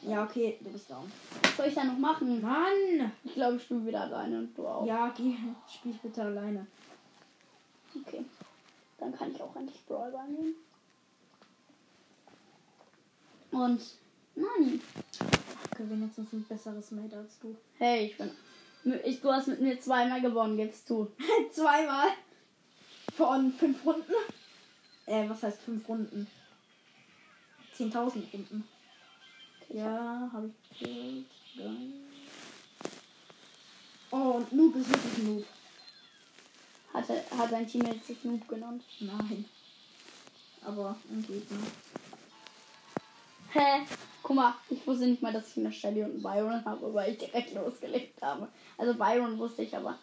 Ja, 0.02 0.25
okay, 0.25 0.59
du 0.61 0.71
bist 0.71 0.90
down. 0.90 1.11
Was 1.43 1.57
soll 1.57 1.67
ich 1.67 1.75
da 1.75 1.85
noch 1.85 1.99
machen? 1.99 2.40
Mann! 2.40 3.12
Ich 3.25 3.35
glaube, 3.35 3.57
ich 3.57 3.62
spiele 3.62 3.87
wieder 3.87 4.00
alleine 4.02 4.38
und 4.38 4.57
du 4.57 4.67
auch. 4.67 4.85
Ja, 4.87 5.12
geh, 5.17 5.35
spiel 5.73 5.97
bitte 6.02 6.23
alleine. 6.23 6.67
Okay. 7.95 8.25
Dann 8.99 9.16
kann 9.16 9.35
ich 9.35 9.40
auch 9.40 9.54
endlich 9.57 9.85
Brawl 9.87 10.12
nehmen. 10.28 10.54
Und 13.50 13.80
Nani. 14.35 14.80
Okay, 15.71 15.85
wenigstens 15.88 16.33
ein 16.33 16.45
besseres 16.45 16.90
Mate 16.90 17.16
als 17.16 17.38
du. 17.40 17.57
Hey, 17.78 18.07
ich 18.07 18.16
bin. 18.18 18.30
Ich, 19.04 19.21
du 19.21 19.30
hast 19.30 19.49
mit 19.49 19.61
mir 19.61 19.80
zweimal 19.80 20.21
gewonnen, 20.21 20.57
gibst 20.57 20.88
du. 20.90 21.11
Zweimal. 21.52 22.09
Von 23.16 23.52
fünf 23.52 23.85
Runden. 23.85 24.12
Äh, 25.07 25.28
was 25.28 25.42
heißt 25.42 25.61
fünf 25.62 25.88
Runden? 25.88 26.26
10.000 27.76 28.33
Runden. 28.33 28.68
Ja, 29.71 30.30
habe 30.33 30.50
ich. 30.80 31.25
Oh, 34.11 34.16
und 34.16 34.52
Noob 34.52 34.76
ist 34.76 34.88
wirklich 34.88 35.18
Noob. 35.25 35.45
Hat, 36.99 37.09
er- 37.11 37.38
hat 37.38 37.50
sein 37.50 37.64
Team 37.69 37.83
jetzt 37.87 38.09
sich 38.09 38.25
Noob 38.25 38.49
genannt. 38.49 38.83
Nein. 38.99 39.45
Aber 40.64 40.97
ein 41.09 41.23
Gegner. 41.25 41.59
Hä? 43.52 43.87
Guck 44.21 44.35
mal, 44.35 44.55
ich 44.69 44.85
wusste 44.85 45.07
nicht 45.07 45.23
mal, 45.23 45.33
dass 45.33 45.49
ich 45.52 45.59
eine 45.59 45.73
Shelly 45.73 46.02
und 46.02 46.11
einen 46.11 46.23
Byron 46.23 46.64
habe, 46.64 46.93
weil 46.93 47.12
ich 47.12 47.19
direkt 47.19 47.55
losgelegt 47.55 48.21
habe. 48.21 48.49
Also 48.76 48.95
Byron 48.95 49.38
wusste 49.38 49.62
ich 49.62 49.76
aber. 49.76 49.97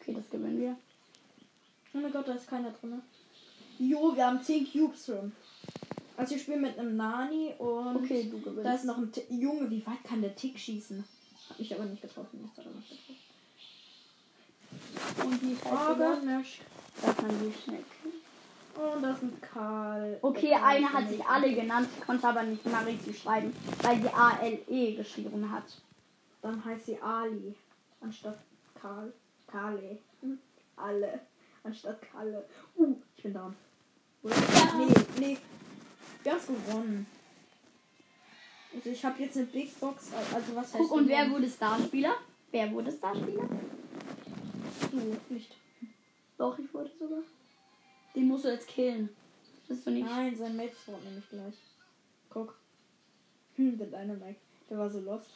Okay, 0.00 0.14
das 0.14 0.28
gewinnen 0.30 0.60
wir. 0.60 0.76
Oh 1.94 1.98
mein 1.98 2.12
Gott, 2.12 2.28
da 2.28 2.34
ist 2.34 2.48
keiner 2.48 2.72
drin. 2.72 3.02
Jo, 3.78 4.14
wir 4.14 4.26
haben 4.26 4.42
10 4.42 4.70
Cubes 4.70 5.06
schon. 5.06 5.32
Also 6.16 6.34
ich 6.34 6.42
spiele 6.42 6.58
mit 6.58 6.78
einem 6.78 6.96
Nani 6.96 7.54
und 7.58 7.96
Okay, 7.96 8.28
du 8.30 8.38
gewinnst. 8.40 8.64
da 8.64 8.74
ist 8.74 8.84
noch 8.84 8.98
ein 8.98 9.10
T 9.12 9.24
Junge, 9.30 9.70
wie 9.70 9.84
weit 9.86 10.04
kann 10.04 10.20
der 10.22 10.34
Tick 10.36 10.58
schießen? 10.58 11.04
Hab 11.48 11.58
ich 11.60 11.74
aber 11.74 11.84
nicht 11.84 12.02
getroffen. 12.02 12.40
Jetzt 12.44 12.58
hat 12.58 12.66
er 12.66 12.72
mich 12.72 12.88
getroffen. 12.88 13.16
Und 15.30 15.42
die 15.42 15.46
nicht. 15.46 16.60
Da 17.02 17.12
kann 17.12 17.30
die 17.40 17.50
killen. 17.50 17.84
Und 18.74 19.02
das 19.02 19.16
ist 19.18 19.22
ein 19.24 19.40
Karl. 19.40 20.18
Okay, 20.22 20.54
eine 20.54 20.90
hat 20.92 21.04
nicht- 21.04 21.18
sich 21.18 21.26
alle 21.26 21.54
genannt, 21.54 21.88
konnte 22.06 22.26
aber 22.26 22.42
nicht 22.42 22.64
mal 22.66 22.84
richtig 22.84 23.18
schreiben, 23.20 23.54
weil 23.82 24.00
sie 24.00 24.08
A-L-E 24.08 24.94
geschrieben 24.94 25.50
hat. 25.50 25.64
Dann 26.40 26.64
heißt 26.64 26.86
sie 26.86 27.00
Ali. 27.00 27.54
Anstatt 28.00 28.38
Karl. 28.80 29.12
Karle. 29.46 29.98
Hm. 30.22 30.38
Alle. 30.76 31.20
Anstatt 31.64 32.00
Kalle. 32.10 32.44
Uh, 32.76 32.96
ich 33.16 33.22
bin 33.22 33.34
down. 33.34 33.54
Oder? 34.22 34.34
Nee, 34.78 34.94
nee. 35.20 35.38
Wir 36.22 36.32
haben's 36.32 36.46
gewonnen. 36.46 37.06
Also 38.74 38.90
ich 38.90 39.04
habe 39.04 39.22
jetzt 39.22 39.36
eine 39.36 39.46
Big 39.46 39.78
Box. 39.78 40.12
Also 40.14 40.56
was 40.56 40.74
heißt 40.74 40.76
Guck, 40.78 40.92
und 40.92 41.08
wer 41.08 41.30
wurde 41.30 41.48
Starspieler? 41.48 42.14
Wer 42.50 42.72
wurde 42.72 42.92
Starspieler? 42.92 43.48
Du, 44.90 45.16
nicht. 45.34 45.56
Doch, 46.38 46.58
ich 46.58 46.72
wurde 46.72 46.90
sogar. 46.98 47.22
Den 48.14 48.28
musst 48.28 48.44
du 48.44 48.48
jetzt 48.48 48.68
killen. 48.68 49.08
Bist 49.68 49.86
du 49.86 49.90
nicht? 49.90 50.04
Nein, 50.04 50.36
sein 50.36 50.60
spawnt 50.82 51.04
nämlich 51.04 51.28
gleich. 51.28 51.54
Guck. 52.30 52.56
Hm, 53.56 53.78
der 53.78 53.86
Dynamite. 53.86 54.40
Der 54.68 54.78
war 54.78 54.90
so 54.90 55.00
lost. 55.00 55.30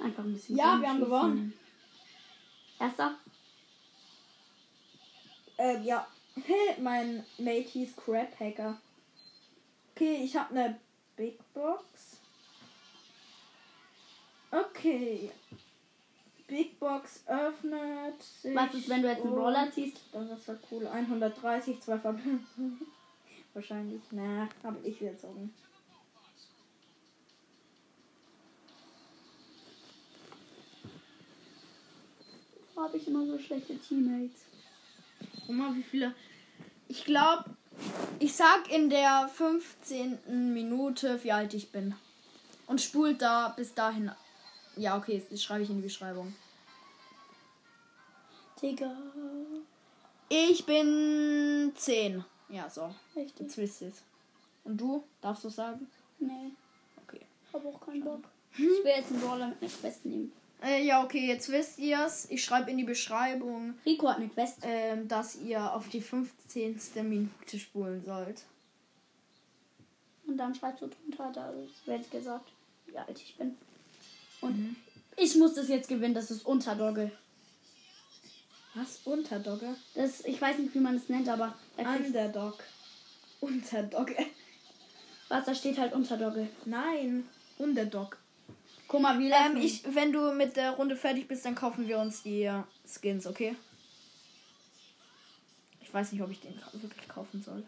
Einfach 0.00 0.24
ein 0.24 0.32
bisschen. 0.32 0.56
Ja, 0.56 0.80
wir 0.80 0.88
haben 0.88 1.00
gewonnen. 1.00 1.52
Erster? 2.78 3.16
Ähm, 5.58 5.84
ja. 5.84 6.06
Mein 6.80 7.24
Mate 7.38 7.68
hieß 7.68 7.96
Crab 7.96 8.38
Hacker. 8.38 8.78
Okay, 9.94 10.22
ich 10.24 10.36
habe 10.36 10.58
eine 10.58 10.80
Big 11.16 11.38
Box. 11.52 12.20
Okay. 14.50 15.30
Big 16.46 16.78
Box 16.80 17.22
öffnet. 17.26 18.22
Sich 18.22 18.54
Was 18.54 18.74
ist, 18.74 18.88
wenn 18.88 19.02
du 19.02 19.08
jetzt 19.08 19.22
einen 19.22 19.34
Brawler 19.34 19.70
ziehst? 19.70 19.98
Das 20.12 20.30
ist 20.30 20.48
ja 20.48 20.54
cool. 20.70 20.86
130, 20.86 21.80
zwei 21.80 21.98
Verbindungen. 21.98 22.46
Wahrscheinlich. 23.54 24.02
Na, 24.10 24.48
habe 24.62 24.78
ich 24.82 24.98
gezogen. 24.98 25.54
Wo 32.74 32.82
habe 32.82 32.96
ich 32.96 33.06
immer 33.06 33.26
so 33.26 33.38
schlechte 33.38 33.78
Teammates? 33.78 34.46
Guck 35.46 35.56
mal, 35.56 35.74
wie 35.74 35.82
viele. 35.82 36.14
Ich 36.88 37.04
glaube, 37.04 37.44
ich 38.18 38.34
sag 38.34 38.70
in 38.70 38.90
der 38.90 39.30
15. 39.34 40.52
Minute, 40.52 41.22
wie 41.22 41.32
alt 41.32 41.54
ich 41.54 41.70
bin. 41.70 41.94
Und 42.66 42.80
spult 42.80 43.20
da 43.22 43.48
bis 43.50 43.74
dahin. 43.74 44.10
Ja, 44.76 44.96
okay, 44.96 45.22
das 45.30 45.42
schreibe 45.42 45.62
ich 45.64 45.70
in 45.70 45.76
die 45.76 45.82
Beschreibung. 45.82 46.34
Digga. 48.60 48.94
Ich 50.28 50.64
bin 50.66 51.72
10. 51.74 52.24
Ja, 52.50 52.68
so. 52.68 52.94
Richtig. 53.16 53.40
Jetzt 53.40 53.56
wisst 53.56 53.82
ihr's. 53.82 54.02
Und 54.64 54.76
du? 54.80 55.02
Darfst 55.20 55.44
du 55.44 55.48
sagen? 55.48 55.86
Nee, 56.18 56.52
Okay. 57.02 57.20
hab 57.52 57.64
auch 57.64 57.80
keinen 57.80 58.04
Bock. 58.04 58.22
Ich 58.52 58.58
will 58.60 58.82
jetzt 58.84 59.10
einen 59.10 59.20
Brawler 59.20 59.48
mit 59.48 59.62
einer 59.62 59.70
Quest 59.70 60.04
nehmen. 60.04 60.32
Äh, 60.62 60.84
ja, 60.84 61.02
okay, 61.02 61.26
jetzt 61.26 61.50
wisst 61.50 61.78
ihr's. 61.78 62.26
Ich 62.30 62.44
schreibe 62.44 62.70
in 62.70 62.76
die 62.78 62.84
Beschreibung, 62.84 63.74
Rico 63.86 64.08
hat 64.08 64.18
eine 64.18 64.28
Quest. 64.28 64.58
ähm, 64.62 65.08
dass 65.08 65.36
ihr 65.36 65.72
auf 65.72 65.88
die 65.88 66.00
15. 66.00 66.78
Minute 67.08 67.58
spulen 67.58 68.04
sollt. 68.04 68.42
Und 70.26 70.36
dann 70.36 70.54
schreibst 70.54 70.82
du 70.82 70.86
drunter, 70.88 71.30
da 71.34 71.52
wird 71.86 72.10
gesagt, 72.10 72.52
wie 72.86 72.96
alt 72.96 73.20
ich 73.20 73.36
bin. 73.36 73.56
Und 74.40 74.76
ich 75.16 75.34
muss 75.36 75.54
das 75.54 75.68
jetzt 75.68 75.88
gewinnen, 75.88 76.14
das 76.14 76.30
ist 76.30 76.46
Unterdogge. 76.46 77.10
Was? 78.74 79.00
Unterdogge? 79.04 79.74
Das, 79.94 80.24
ich 80.24 80.40
weiß 80.40 80.58
nicht, 80.58 80.74
wie 80.74 80.78
man 80.78 80.96
es 80.96 81.08
nennt, 81.08 81.28
aber 81.28 81.54
Underdog. 81.76 82.62
Unterdogge. 83.40 84.14
was, 85.28 85.44
da 85.46 85.54
steht 85.54 85.78
halt 85.78 85.92
Unterdogge. 85.92 86.48
Nein, 86.64 87.28
Underdog. 87.58 88.19
Guck 88.90 89.02
mal, 89.02 89.20
wie 89.20 89.26
Ähm, 89.26 89.30
lassen- 89.30 89.56
ich, 89.58 89.84
wenn 89.94 90.12
du 90.12 90.32
mit 90.32 90.56
der 90.56 90.72
Runde 90.72 90.96
fertig 90.96 91.28
bist, 91.28 91.44
dann 91.44 91.54
kaufen 91.54 91.86
wir 91.86 91.96
uns 92.00 92.24
die 92.24 92.42
äh, 92.42 92.64
Skins, 92.84 93.24
okay? 93.24 93.54
Ich 95.80 95.94
weiß 95.94 96.10
nicht, 96.10 96.20
ob 96.22 96.30
ich 96.32 96.40
den 96.40 96.60
wirklich 96.72 97.06
kaufen 97.06 97.40
soll. 97.40 97.64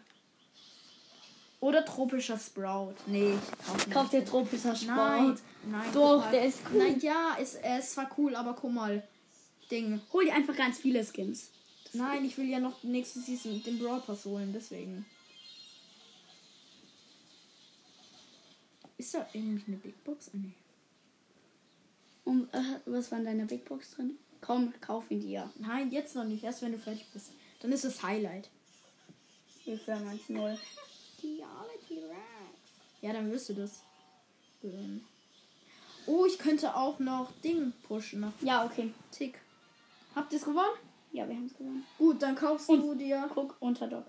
Oder 1.61 1.85
tropischer 1.85 2.37
Sprout. 2.37 2.95
Nee, 3.05 3.35
ich 3.35 3.65
kaufe 3.65 3.89
Kauf 3.89 4.09
dir 4.09 4.25
tropischer 4.25 4.75
Sport. 4.75 4.97
Nein, 4.97 5.39
nein. 5.71 5.93
Doch, 5.93 6.29
der 6.29 6.45
ist 6.45 6.59
cool. 6.69 6.77
Nein, 6.79 6.99
ja, 6.99 7.37
er 7.61 7.79
ist 7.79 7.93
zwar 7.93 8.09
cool, 8.17 8.35
aber 8.35 8.53
guck 8.53 8.73
mal. 8.73 9.01
Ding. 9.71 10.01
Hol 10.11 10.25
dir 10.25 10.33
einfach 10.33 10.57
ganz 10.57 10.77
viele 10.79 11.05
Skins. 11.05 11.51
Nein, 11.93 12.25
ich 12.25 12.37
will 12.37 12.49
ja 12.49 12.59
noch 12.59 12.83
nächste 12.83 13.21
Season 13.21 13.63
den 13.63 13.79
Brawl 13.79 14.01
Pass 14.01 14.25
holen, 14.25 14.51
deswegen. 14.51 15.05
Ist 18.97 19.13
da 19.13 19.25
irgendwie 19.31 19.63
eine 19.67 19.77
Big 19.77 20.03
Box? 20.03 20.31
Ah, 20.33 20.37
nee. 20.37 20.51
Und, 22.25 22.53
äh, 22.53 22.79
was 22.85 23.11
war 23.11 23.19
in 23.19 23.25
deiner 23.25 23.45
Big 23.45 23.65
Box 23.65 23.91
drin? 23.91 24.17
Komm, 24.41 24.73
kauf 24.81 25.09
ihn 25.11 25.21
dir. 25.21 25.49
Nein, 25.57 25.91
jetzt 25.91 26.15
noch 26.15 26.23
nicht. 26.25 26.43
Erst 26.43 26.61
wenn 26.61 26.71
du 26.73 26.77
fertig 26.79 27.05
bist. 27.13 27.31
Dann 27.61 27.71
ist 27.71 27.85
es 27.85 28.03
Highlight. 28.03 28.49
Wir 29.65 29.77
führen 29.79 30.07
1-0. 30.07 30.57
Ja, 33.01 33.13
dann 33.13 33.31
wirst 33.31 33.49
du 33.49 33.53
das 33.53 33.81
gewinnen. 34.61 35.05
Oh, 36.05 36.25
ich 36.25 36.37
könnte 36.37 36.75
auch 36.75 36.99
noch 36.99 37.31
Ding 37.41 37.71
pushen 37.83 38.19
nach 38.21 38.33
Ja, 38.41 38.65
okay. 38.65 38.93
Tick. 39.11 39.39
Habt 40.15 40.33
ihr 40.33 40.39
es 40.39 40.45
gewonnen? 40.45 40.77
Ja, 41.13 41.27
wir 41.27 41.35
haben 41.35 41.45
es 41.45 41.53
gewonnen. 41.57 41.85
Gut, 41.97 42.21
dann 42.21 42.35
kaufst 42.35 42.69
Und- 42.69 42.81
du 42.81 42.95
dir 42.95 43.29
Guck, 43.33 43.55
Unterdog. 43.61 44.05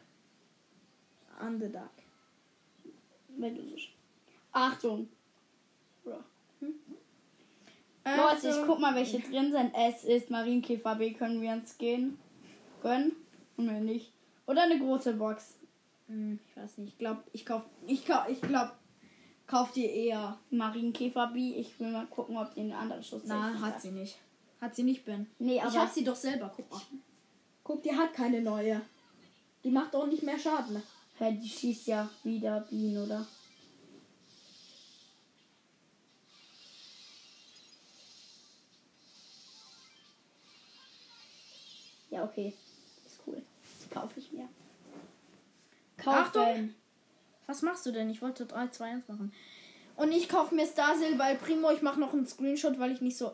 Underdog. 1.41 1.91
Wenn 3.29 3.55
du 3.55 3.63
sch- 3.77 3.91
Achtung. 4.53 5.09
Bro. 6.05 6.23
Äh, 8.05 8.17
Leute, 8.17 8.49
ich 8.49 8.67
guck 8.67 8.81
mal, 8.81 8.95
welche 8.95 9.19
drin 9.21 9.51
sind. 9.53 9.73
Es 9.75 10.05
ist 10.05 10.31
Marienkäfer 10.31 10.95
B. 10.97 11.13
Können 11.15 11.41
wir 11.41 11.53
uns 11.53 11.79
gehen? 11.79 12.19
Gönnen? 12.83 13.13
Und 13.57 13.69
wenn 13.69 13.85
nicht. 13.87 14.13
Oder 14.47 14.65
eine 14.65 14.79
große 14.79 15.15
Box. 15.15 15.55
Hm, 16.09 16.39
Ich 16.51 16.57
weiß 16.57 16.79
nicht. 16.79 16.93
Ich 16.93 16.99
glaube, 16.99 17.23
ich 17.33 17.47
kauf, 17.47 17.63
ich 17.87 18.05
kauf, 18.05 18.29
ich 18.29 18.41
glaub, 18.43 18.73
kauf 19.47 19.73
dir 19.73 19.91
eher. 19.91 20.39
Marienkäfer 20.51 21.29
B. 21.29 21.55
Ich 21.55 21.79
will 21.81 21.93
mal 21.93 22.07
gucken, 22.07 22.37
ob 22.37 22.55
die 22.55 22.61
eine 22.61 22.77
andere 22.77 23.03
Schuss 23.03 23.23
Na, 23.25 23.59
hat 23.61 23.81
sie 23.81 23.91
nicht. 23.91 24.19
Hat 24.61 24.75
sie 24.77 24.83
nicht, 24.83 25.05
Ben. 25.05 25.27
Nee, 25.39 25.57
ich 25.57 25.63
aber- 25.63 25.81
hab 25.83 25.93
sie 25.93 26.05
doch 26.05 26.15
selber. 26.17 26.53
Guck 26.55 26.71
mal. 26.71 26.81
Guck, 27.63 27.83
die 27.83 27.93
hat 27.97 28.13
keine 28.13 28.43
neue. 28.43 28.83
Die 29.63 29.71
macht 29.71 29.95
auch 29.97 30.07
nicht 30.07 30.23
mehr 30.23 30.39
Schaden. 30.39 30.83
Hä, 31.19 31.39
die 31.43 31.49
schießt 31.49 31.87
ja 31.87 32.11
wieder 32.23 32.61
Bienen, 32.69 33.03
oder? 33.03 33.27
Ja, 42.15 42.25
okay. 42.25 42.55
Ist 43.05 43.19
cool. 43.27 43.43
Die 43.85 43.89
kaufe 43.89 44.21
ich 44.21 44.31
mir. 44.31 44.49
Achtung! 46.05 46.45
Kaufen. 46.45 46.75
Was 47.47 47.63
machst 47.63 47.85
du 47.87 47.91
denn? 47.93 48.09
Ich 48.09 48.23
wollte 48.23 48.47
3, 48.47 48.69
2, 48.69 48.85
1 48.85 49.09
machen. 49.09 49.33
Und 49.97 50.13
ich 50.13 50.29
kaufe 50.29 50.55
mir 50.55 50.67
Star 50.67 50.97
Silber 50.97 51.35
Primo. 51.35 51.71
Ich 51.73 51.83
mache 51.83 51.99
noch 51.99 52.13
einen 52.13 52.27
Screenshot, 52.27 52.79
weil 52.79 52.93
ich 52.93 53.01
nicht 53.01 53.17
so 53.17 53.33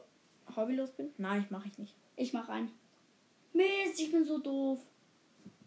hobbylos 0.57 0.91
bin. 0.93 1.11
Nein, 1.19 1.47
mache 1.51 1.69
ich 1.69 1.79
nicht. 1.79 1.95
Ich 2.17 2.33
mach 2.33 2.49
einen. 2.49 2.71
Mist, 3.53 3.99
ich 4.01 4.11
bin 4.11 4.25
so 4.25 4.39
doof. 4.39 4.79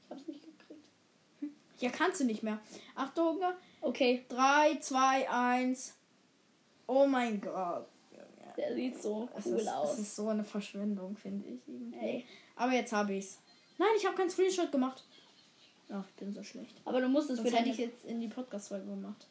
Ich 0.03 0.09
hab's 0.09 0.27
nicht 0.27 0.41
gekriegt. 0.43 0.85
Ja, 1.79 1.89
kannst 1.89 2.19
du 2.19 2.25
nicht 2.25 2.41
mehr. 2.43 2.59
Achtung. 2.95 3.39
Okay, 3.81 4.25
3, 4.29 4.77
2, 4.79 5.29
1. 5.29 5.93
Oh 6.87 7.05
mein 7.05 7.39
Gott. 7.41 7.87
der 8.57 8.73
sieht 8.73 9.01
so 9.01 9.29
Es 9.37 9.45
cool 9.45 9.59
ist, 9.59 9.67
aus. 9.67 9.93
Es 9.93 9.99
ist 9.99 10.15
so 10.15 10.29
eine 10.29 10.43
Verschwendung, 10.43 11.15
finde 11.15 11.47
ich. 11.47 11.59
irgendwie. 11.67 11.97
Ey. 11.97 12.25
Aber 12.55 12.71
jetzt 12.73 12.93
habe 12.93 13.13
ich's. 13.15 13.39
Nein, 13.77 13.89
ich 13.97 14.05
habe 14.05 14.15
keinen 14.15 14.29
Screenshot 14.29 14.71
gemacht. 14.71 15.03
Ach, 15.89 16.05
ich 16.07 16.15
bin 16.15 16.33
so 16.33 16.43
schlecht. 16.43 16.75
Aber 16.85 17.01
du 17.01 17.07
musst 17.07 17.29
es 17.29 17.39
für 17.39 17.51
hätte 17.51 17.69
ich 17.69 17.77
jetzt 17.77 18.05
in 18.05 18.19
die 18.21 18.27
Podcast-Folge 18.27 18.85
gemacht. 18.85 19.27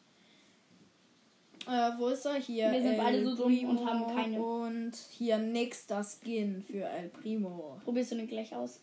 Äh, 1.67 1.91
wo 1.97 2.07
ist 2.07 2.25
er? 2.25 2.35
Hier. 2.35 2.71
Wir 2.71 2.81
sind 2.81 2.93
El 2.93 2.97
beide 2.97 3.23
so 3.23 3.35
dumm 3.35 3.69
und 3.69 3.85
haben 3.85 4.15
keine. 4.15 4.41
Und 4.41 4.95
hier 5.11 5.37
nächster 5.37 6.03
Skin 6.03 6.63
für 6.63 6.83
El 6.83 7.09
Primo. 7.09 7.79
Probierst 7.83 8.11
du 8.11 8.15
den 8.15 8.27
gleich 8.27 8.53
aus? 8.53 8.81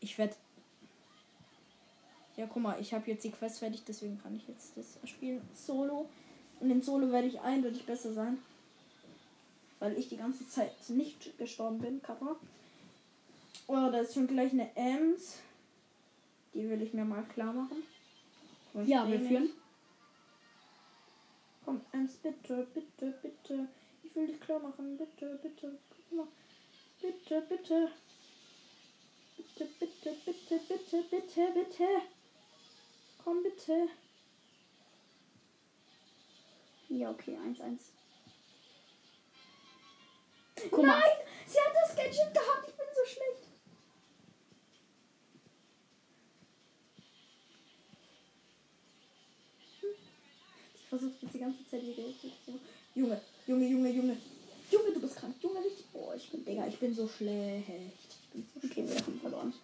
Ich 0.00 0.16
werde. 0.18 0.34
Ja, 2.36 2.46
guck 2.46 2.62
mal, 2.62 2.80
ich 2.80 2.94
habe 2.94 3.10
jetzt 3.10 3.24
die 3.24 3.30
Quest 3.30 3.58
fertig, 3.58 3.82
deswegen 3.86 4.20
kann 4.22 4.36
ich 4.36 4.46
jetzt 4.46 4.76
das 4.76 4.98
spielen 5.04 5.40
solo. 5.52 6.08
Und 6.60 6.70
in 6.70 6.82
Solo 6.82 7.10
werde 7.10 7.28
ich 7.28 7.40
eindeutig 7.40 7.84
besser 7.84 8.12
sein. 8.12 8.38
Weil 9.80 9.96
ich 9.96 10.08
die 10.08 10.16
ganze 10.16 10.48
Zeit 10.48 10.72
nicht 10.88 11.36
gestorben 11.38 11.78
bin, 11.78 12.02
Kappa. 12.02 12.36
Oh, 13.68 13.90
da 13.92 14.00
ist 14.00 14.14
schon 14.14 14.26
gleich 14.26 14.52
eine 14.52 14.74
Ems. 14.74 15.40
Die 16.54 16.68
will 16.68 16.80
ich 16.80 16.94
mir 16.94 17.04
mal 17.04 17.22
klar 17.24 17.52
machen. 17.52 17.82
Ich 18.74 18.88
Ja, 18.88 19.06
wir 19.06 19.20
führen. 19.20 19.50
Komm, 21.64 21.82
Ems, 21.92 22.16
bitte, 22.16 22.66
bitte, 22.72 23.14
bitte. 23.22 23.68
Ich 24.02 24.16
will 24.16 24.26
dich 24.26 24.40
klar 24.40 24.58
machen. 24.58 24.96
Bitte, 24.96 25.38
bitte. 25.42 25.78
Bitte, 27.00 27.42
bitte. 27.42 27.90
Bitte, 29.36 29.68
bitte, 29.78 30.16
bitte, 30.24 30.60
bitte, 30.66 31.02
bitte, 31.10 31.52
bitte. 31.52 31.88
Komm, 33.22 33.42
bitte. 33.42 33.88
Ja, 36.88 37.10
okay, 37.10 37.36
1-1. 37.36 37.78
Guck 40.70 40.86
mal. 40.86 40.98
Nein! 40.98 41.26
Sie 41.46 41.58
hat 41.60 41.74
das 41.74 41.94
Gadget 41.94 42.32
gehabt. 42.32 42.66
Ich 42.66 42.74
bin 42.74 42.86
so 42.94 43.04
schlecht. 43.04 43.48
Ich 50.74 50.77
versuche 50.88 51.12
jetzt 51.20 51.34
die 51.34 51.38
ganze 51.38 51.68
Zeit 51.68 51.82
ihre 51.82 52.02
Gadget 52.02 52.32
zu. 52.44 52.58
Junge, 52.94 53.20
Junge, 53.46 53.66
Junge, 53.68 53.90
Junge. 53.90 54.16
Junge, 54.70 54.92
du 54.92 55.00
bist 55.00 55.16
krank. 55.16 55.34
Junge, 55.40 55.58
richtig. 55.64 55.86
Oh, 55.92 56.12
ich 56.16 56.30
bin, 56.30 56.44
Digga, 56.44 56.66
ich 56.66 56.78
bin 56.78 56.94
so 56.94 57.08
schlecht. 57.08 57.66
Ich 57.68 58.30
bin 58.32 58.46
so 58.54 58.66
Okay, 58.66 58.82
wir 58.82 58.88
schlecht. 58.88 59.06
haben 59.06 59.20
verloren. 59.20 59.54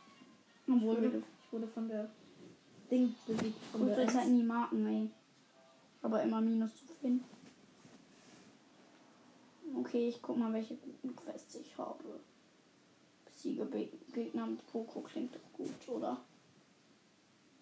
Ich 0.66 0.72
Obwohl 0.72 0.96
wurde, 0.96 1.12
wir 1.12 1.18
ich 1.46 1.52
wurde 1.52 1.66
von 1.68 1.88
der 1.88 2.10
Ding 2.90 3.14
besiegt. 3.26 3.56
Der 3.74 4.08
Zeit 4.08 4.26
Ems. 4.26 4.30
nie 4.30 4.42
Marken, 4.42 4.86
ey. 4.86 5.10
Aber 6.02 6.22
immer 6.22 6.40
Minus 6.40 6.70
zu 6.74 6.94
finden. 7.00 7.24
Okay, 9.76 10.08
ich 10.08 10.22
guck 10.22 10.36
mal, 10.36 10.52
welche 10.52 10.76
guten 10.76 11.16
Quests 11.16 11.56
ich 11.56 11.76
habe. 11.78 12.20
Besiege 13.24 13.64
Be 13.64 13.88
Gegner 14.12 14.46
mit 14.46 14.66
Poco 14.70 15.00
klingt 15.00 15.34
doch 15.34 15.52
gut, 15.52 15.88
oder? 15.88 16.20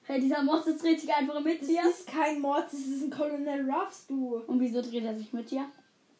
Hey, 0.04 0.20
dieser 0.20 0.42
Monster 0.42 0.72
dreht 0.76 1.00
sich 1.00 1.12
einfach 1.14 1.40
mit 1.40 1.60
Das 1.60 1.68
dir. 1.68 1.82
ist 1.88 2.06
kein 2.06 2.40
Mord, 2.40 2.66
das 2.66 2.80
ist 2.80 3.02
ein 3.04 3.10
Colonel 3.10 3.70
Ruffs, 3.70 4.06
du. 4.08 4.42
Und 4.46 4.58
wieso 4.60 4.82
dreht 4.82 5.04
er 5.04 5.14
sich 5.14 5.32
mit 5.32 5.50
dir? 5.50 5.66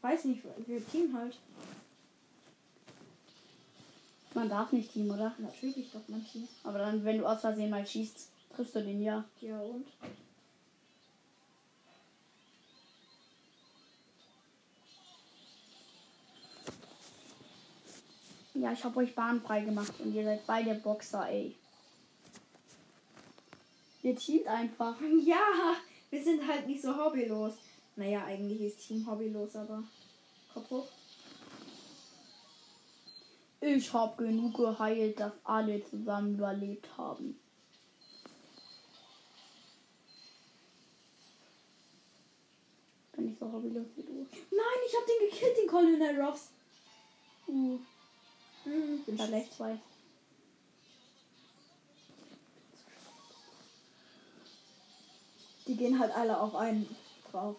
Weiß 0.01 0.25
nicht, 0.25 0.43
wir 0.67 0.87
Team 0.89 1.17
halt. 1.17 1.37
Man 4.35 4.49
darf 4.49 4.73
nicht 4.73 4.93
Team, 4.93 5.11
oder? 5.11 5.35
Natürlich 5.39 5.91
doch 5.93 6.01
mein 6.09 6.25
Team. 6.25 6.49
Aber 6.65 6.79
dann, 6.79 7.05
wenn 7.05 7.19
du 7.19 7.27
aus 7.27 7.41
Versehen 7.41 7.71
mal 7.71 7.87
schießt, 7.87 8.29
triffst 8.55 8.75
du 8.75 8.83
den 8.83 9.03
ja. 9.03 9.25
Ja 9.41 9.61
und? 9.61 9.87
Ja, 18.55 18.73
ich 18.73 18.85
habe 18.85 18.99
euch 19.01 19.15
bahnfrei 19.15 19.63
gemacht 19.63 19.93
und 19.99 20.15
ihr 20.15 20.25
seid 20.25 20.47
beide 20.47 20.75
Boxer, 20.77 21.29
ey. 21.29 21.57
Ihr 24.03 24.17
teamt 24.17 24.47
einfach. 24.47 24.97
Ja, 25.25 25.77
wir 26.11 26.23
sind 26.23 26.47
halt 26.47 26.67
nicht 26.67 26.83
so 26.83 26.97
hobbylos. 26.97 27.55
Naja, 27.97 28.25
eigentlich 28.25 28.61
ist 28.61 28.87
Team 28.87 29.07
hobbylos, 29.07 29.55
aber 29.57 29.85
Kopf 30.53 30.71
hoch. 30.71 30.89
Ich 33.61 33.93
hab 33.93 34.19
genug 34.19 34.57
geheilt, 34.57 35.21
dass 35.21 35.33
alle 35.45 35.85
zusammen 35.85 36.35
überlebt 36.35 36.89
haben. 36.97 37.39
bin 43.13 43.27
nicht 43.27 43.39
so 43.39 43.53
hobbylos 43.53 43.87
wie 43.95 44.03
du. 44.03 44.27
Nein, 44.51 44.81
ich 44.87 44.97
hab 44.97 45.07
den 45.07 45.31
gekillt, 45.31 45.59
den 45.59 45.69
Colonel 45.69 46.21
Ruffs. 46.21 46.51
Uh, 47.47 47.79
Hm, 48.65 49.03
bin 49.05 49.19
schlecht. 49.19 49.53
zwei. 49.55 49.79
Die 55.67 55.77
gehen 55.77 55.99
halt 55.99 56.15
alle 56.15 56.39
auf 56.39 56.55
einen 56.55 56.89
drauf. 57.31 57.57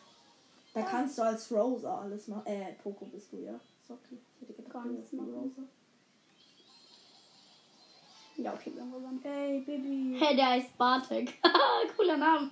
Da 0.74 0.82
kannst 0.82 1.18
du 1.18 1.22
als 1.22 1.52
Rosa 1.52 2.02
alles 2.02 2.28
machen. 2.28 2.46
Äh, 2.46 2.74
Poco 2.82 3.06
bist 3.06 3.32
du, 3.32 3.38
ja. 3.38 3.60
Sorry. 3.88 4.00
Ich 4.12 4.42
hätte 4.42 4.54
gedacht, 4.54 4.74
Gar 4.74 4.84
du 4.84 4.90
nichts 4.90 5.14
machen. 5.14 5.34
Rosa. 5.34 5.68
Ja, 8.36 8.54
okay, 8.54 8.72
wir 8.74 8.82
haben 8.82 8.92
gewonnen. 8.92 9.20
Hey, 9.22 9.60
Baby. 9.60 10.18
Hey, 10.20 10.36
der 10.36 10.50
heißt 10.50 10.76
Bartek. 10.78 11.34
Cooler 11.96 12.18
Name. 12.18 12.50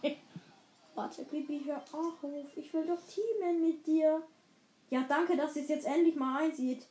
Bartek. 0.94 1.32
Baby, 1.32 1.64
hör 1.66 1.78
auf. 1.78 2.14
Ich 2.56 2.72
will 2.74 2.86
doch 2.86 3.00
teamen 3.08 3.62
mit 3.62 3.86
dir. 3.88 4.22
Ja, 4.92 5.04
danke, 5.08 5.36
dass 5.36 5.56
sie 5.56 5.62
es 5.62 5.70
jetzt 5.70 5.88
endlich 5.88 6.16
mal 6.16 6.44
einsieht. 6.44 6.86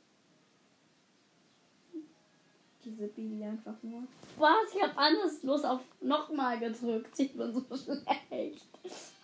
Diese 2.85 3.09
Baby 3.09 3.45
einfach 3.45 3.83
nur. 3.83 4.05
Was? 4.39 4.75
Ich 4.75 4.83
hab 4.83 4.97
anders 4.97 5.43
los 5.43 5.65
auf 5.65 5.83
nochmal 6.01 6.59
gedrückt. 6.59 7.19
Ich 7.19 7.37
bin 7.37 7.53
so 7.53 7.63
schlecht. 7.77 8.67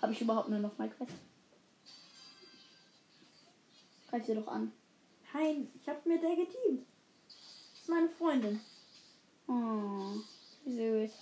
Habe 0.02 0.12
ich 0.12 0.20
überhaupt 0.20 0.48
nur 0.50 0.58
nochmal 0.58 0.90
Quest? 0.90 1.12
Greif 4.10 4.26
sie 4.26 4.34
doch 4.34 4.48
an. 4.48 4.72
Nein, 5.32 5.68
ich 5.80 5.88
hab 5.88 6.04
mit 6.06 6.22
der 6.22 6.36
geteamt. 6.36 6.86
Das 7.26 7.80
ist 7.82 7.88
meine 7.88 8.08
Freundin. 8.08 8.60
Oh, 9.48 10.14
wie 10.64 10.74
süß. 10.74 11.12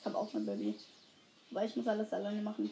Ich 0.00 0.06
habe 0.06 0.18
auch 0.18 0.34
eine 0.34 0.44
Baby. 0.44 0.74
Aber 1.50 1.64
ich 1.64 1.76
muss 1.76 1.86
alles 1.86 2.12
alleine 2.12 2.42
machen. 2.42 2.70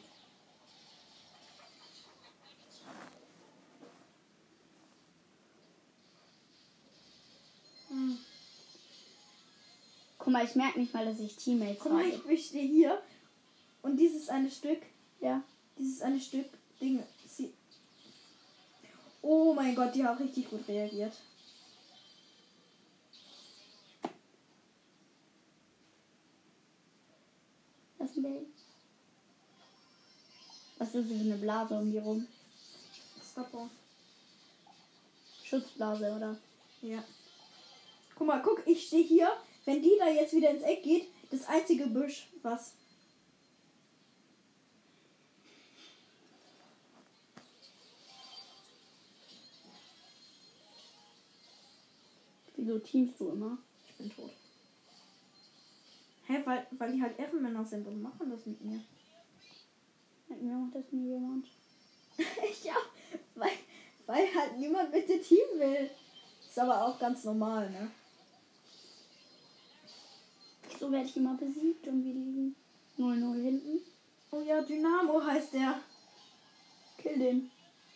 Guck 10.28 10.34
mal, 10.34 10.44
ich 10.44 10.56
merke 10.56 10.78
nicht 10.78 10.92
mal, 10.92 11.06
dass 11.06 11.20
ich 11.20 11.36
Teammates 11.36 11.78
Guck 11.82 11.92
mal, 11.92 12.04
habe. 12.04 12.14
ich 12.14 12.28
wische 12.28 12.58
hier. 12.58 13.00
Und 13.80 13.96
dieses 13.96 14.28
eine 14.28 14.50
Stück, 14.50 14.82
Ja. 15.22 15.42
dieses 15.78 16.02
eine 16.02 16.20
Stück 16.20 16.44
Ding. 16.78 17.02
Sie 17.26 17.50
oh 19.22 19.54
mein 19.54 19.74
Gott, 19.74 19.94
die 19.94 20.04
hat 20.04 20.20
richtig 20.20 20.50
gut 20.50 20.68
reagiert. 20.68 21.14
Das 27.98 28.10
ist 28.10 28.22
Baby. 28.22 28.46
Was 30.76 30.94
ist 30.94 31.08
für 31.08 31.14
eine 31.14 31.36
Blase 31.36 31.74
um 31.74 31.90
die 31.90 31.96
rum? 31.96 32.26
Stopper. 33.32 33.70
Schutzblase, 35.42 36.12
oder? 36.14 36.36
Ja. 36.82 37.02
Guck 38.14 38.26
mal, 38.26 38.42
guck, 38.42 38.66
ich 38.66 38.88
stehe 38.88 39.04
hier. 39.04 39.32
Wenn 39.68 39.82
die 39.82 39.98
da 39.98 40.08
jetzt 40.08 40.32
wieder 40.32 40.48
ins 40.48 40.62
Eck 40.62 40.82
geht, 40.82 41.08
das 41.30 41.46
einzige 41.46 41.88
Büsch, 41.88 42.26
was. 42.40 42.72
Wieso 52.56 52.78
teamst 52.78 53.20
du 53.20 53.28
immer? 53.28 53.58
Ich 53.90 53.96
bin 53.96 54.10
tot. 54.10 54.30
Hä, 56.24 56.40
weil, 56.46 56.66
weil 56.78 56.92
die 56.92 57.02
halt 57.02 57.18
Ehrenmänner 57.18 57.66
sind 57.66 57.86
und 57.86 58.00
machen 58.00 58.30
das 58.30 58.46
mit 58.46 58.64
mir. 58.64 58.82
Mit 60.28 60.40
mir 60.40 60.54
macht 60.54 60.76
das 60.76 60.90
nie 60.92 61.10
jemand. 61.10 61.46
ja, 62.64 62.76
weil, 63.34 63.52
weil 64.06 64.34
halt 64.34 64.56
niemand 64.56 64.90
mit 64.90 65.06
dem 65.10 65.22
Team 65.22 65.46
will. 65.58 65.90
Ist 66.40 66.58
aber 66.58 66.86
auch 66.86 66.98
ganz 66.98 67.24
normal, 67.24 67.68
ne? 67.68 67.90
So 70.78 70.90
werde 70.92 71.06
ich 71.06 71.16
immer 71.16 71.34
besiegt 71.34 71.86
und 71.88 72.04
wir 72.04 72.12
liegen 72.12 72.56
0-0 72.98 73.42
hinten. 73.42 73.80
Oh 74.30 74.40
ja, 74.40 74.60
Dynamo 74.60 75.22
heißt 75.24 75.54
der. 75.54 75.80
Kill 76.98 77.18
den. 77.18 77.50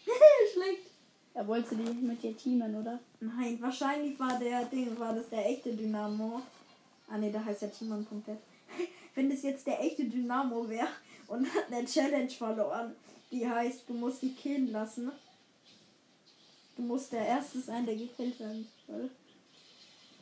Schlecht. 0.53 0.91
Er 1.35 1.47
wollte 1.47 1.77
die 1.77 1.83
mit 1.83 2.23
dir 2.23 2.37
teamen, 2.37 2.75
oder? 2.77 3.01
Nein, 3.21 3.59
wahrscheinlich 3.61 4.19
war 4.19 4.39
der 4.39 4.65
Ding, 4.67 4.99
war 4.99 5.15
das 5.15 5.29
der 5.31 5.47
echte 5.47 5.75
Dynamo. 5.75 6.43
Ah 7.09 7.19
ne, 7.19 7.31
da 7.31 7.45
heißt 7.45 7.63
ja 7.63 7.69
Timon.net. 7.69 8.39
Wenn 9.15 9.31
das 9.31 9.43
jetzt 9.43 9.67
der 9.67 9.81
echte 9.81 10.05
Dynamo 10.05 10.69
wäre 10.69 10.89
und 11.29 11.47
hat 11.55 11.71
eine 11.71 11.87
Challenge 11.87 12.31
verloren, 12.31 12.95
die 13.31 13.49
heißt, 13.49 13.89
du 13.89 13.95
musst 13.95 14.23
die 14.23 14.35
killen 14.35 14.73
lassen. 14.73 15.11
Du 16.77 16.83
musst 16.83 17.13
der 17.13 17.27
Erste 17.27 17.61
sein, 17.61 17.87
der 17.87 17.97
gekillt 17.97 18.39
werden 18.41 18.67
soll. 18.87 19.11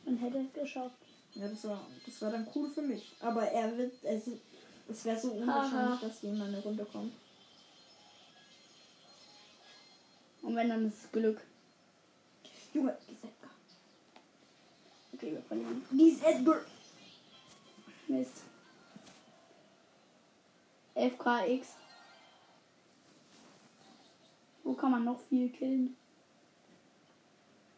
Man 0.05 0.17
hätte 0.17 0.39
es 0.39 0.53
geschafft. 0.53 1.00
Ja, 1.35 1.47
das 1.47 1.63
war, 1.63 1.87
das 2.05 2.21
war 2.21 2.31
dann 2.31 2.47
cool 2.55 2.69
für 2.69 2.81
mich. 2.81 3.13
Aber 3.19 3.43
er 3.43 3.77
wird, 3.77 3.93
es, 4.03 4.23
es 4.89 5.05
wäre 5.05 5.19
so 5.19 5.31
unwahrscheinlich, 5.31 6.01
dass 6.01 6.21
jemand 6.21 6.53
eine 6.53 6.61
Runde 6.61 6.85
kommt. 6.85 7.13
Und 10.41 10.55
wenn 10.55 10.69
dann 10.69 10.87
ist 10.87 11.11
Glück. 11.11 11.41
Junge, 12.73 12.97
die 13.07 13.13
ist 13.13 13.23
Edgar. 13.23 13.51
Okay, 15.13 15.31
wir 15.33 15.41
verlieren. 15.43 15.85
Die 15.91 16.09
ist 16.09 16.23
Edgar. 16.23 16.61
Mist. 18.07 18.41
FKX. 20.95 21.75
Wo 24.63 24.73
kann 24.73 24.91
man 24.91 25.05
noch 25.05 25.19
viel 25.21 25.49
killen? 25.49 25.95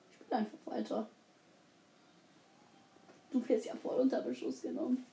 Ich 0.10 0.16
spiele 0.16 0.38
einfach 0.38 0.58
weiter. 0.66 1.08
Du 3.34 3.50
wirst 3.50 3.66
ja 3.66 3.76
voll 3.76 4.00
unter 4.00 4.22
Beschuss 4.22 4.62
genommen. 4.62 5.06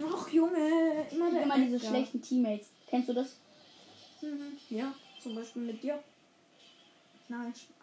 Ach 0.00 0.28
Junge, 0.28 1.06
immer 1.10 1.30
der 1.30 1.42
Immer 1.42 1.58
diese 1.58 1.80
schlechten 1.80 2.22
Teammates. 2.22 2.68
Kennst 2.86 3.08
du 3.08 3.14
das? 3.14 3.36
Mhm. 4.22 4.56
Ja, 4.70 4.94
zum 5.20 5.34
Beispiel 5.34 5.62
mit 5.62 5.82
dir. 5.82 6.02
Nein, 7.28 7.52
Spaß. 7.52 7.74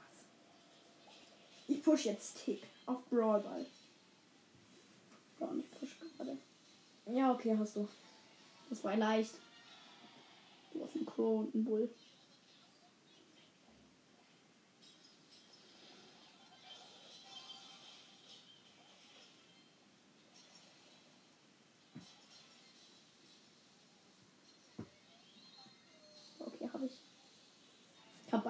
Ich 1.67 1.83
push 1.83 2.05
jetzt 2.05 2.43
Tick 2.43 2.63
auf 2.85 3.03
Brawlball. 3.09 3.65
Gar 5.37 5.53
nicht 5.53 5.71
push 5.77 5.97
gerade. 6.17 6.37
Ja, 7.07 7.33
okay, 7.33 7.55
hast 7.59 7.75
du. 7.75 7.87
Das 8.69 8.81
war 8.85 8.95
leicht. 8.95 9.33
Du 10.73 10.85
hast 10.85 10.95
einen 10.95 11.05
Crow 11.05 11.41
und 11.41 11.53
einen 11.53 11.65
Bull. 11.65 11.89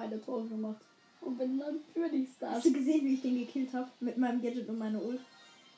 Beide 0.02 0.20
Tore 0.20 0.46
gemacht. 0.46 0.80
Und 1.20 1.38
bin 1.38 1.56
natürlich 1.56 2.28
Stars. 2.36 2.56
Hast 2.56 2.66
du 2.66 2.72
gesehen, 2.72 3.04
wie 3.04 3.14
ich 3.14 3.22
den 3.22 3.38
gekillt 3.38 3.72
habe? 3.72 3.88
Mit 4.00 4.18
meinem 4.18 4.42
Gadget 4.42 4.68
und 4.68 4.78
meiner 4.78 5.02
Ult. 5.02 5.20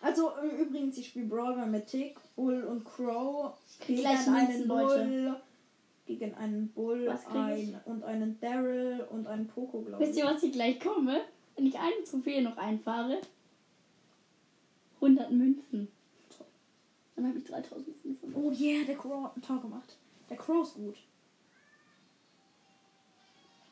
Also 0.01 0.31
äh, 0.43 0.63
übrigens, 0.63 0.97
ich 0.99 1.09
spiele 1.09 1.27
Brawler 1.27 1.67
mit 1.67 1.87
Tick, 1.87 2.17
Bull 2.37 2.63
und 2.65 2.85
Crow. 2.85 3.55
krieg 3.81 3.97
Gegen 3.97 4.01
gleich 4.01 4.29
einen 4.29 4.67
Leute. 4.67 5.05
Bull. 5.05 5.37
Gegen 6.07 6.35
einen 6.35 6.69
Bull 6.69 7.15
ich? 7.15 7.35
ein, 7.35 7.81
und 7.87 8.05
einen 8.05 8.39
Daryl 8.41 9.07
und 9.11 9.27
einen 9.27 9.47
Poco, 9.47 9.81
glaube 9.81 10.03
Wisst 10.05 10.13
ich. 10.13 10.19
ihr, 10.19 10.27
was 10.27 10.43
ich 10.43 10.53
gleich 10.53 10.79
komme? 10.81 11.23
Wenn 11.57 11.67
ich 11.67 11.79
eine 11.79 12.05
Trophäe 12.09 12.43
noch 12.43 12.57
einfahre? 12.59 13.21
100 14.97 15.31
Münzen. 15.31 15.89
Dann 17.17 17.29
habe 17.29 17.39
ich 17.39 17.45
3500. 17.45 18.37
Oh 18.37 18.51
yeah, 18.51 18.85
der 18.85 18.97
Crow 18.97 19.25
hat 19.25 19.37
ein 19.37 19.43
Tor 19.43 19.61
gemacht. 19.61 19.97
Der 20.29 20.37
Crow 20.37 20.67
ist 20.67 20.75
gut. 20.75 20.97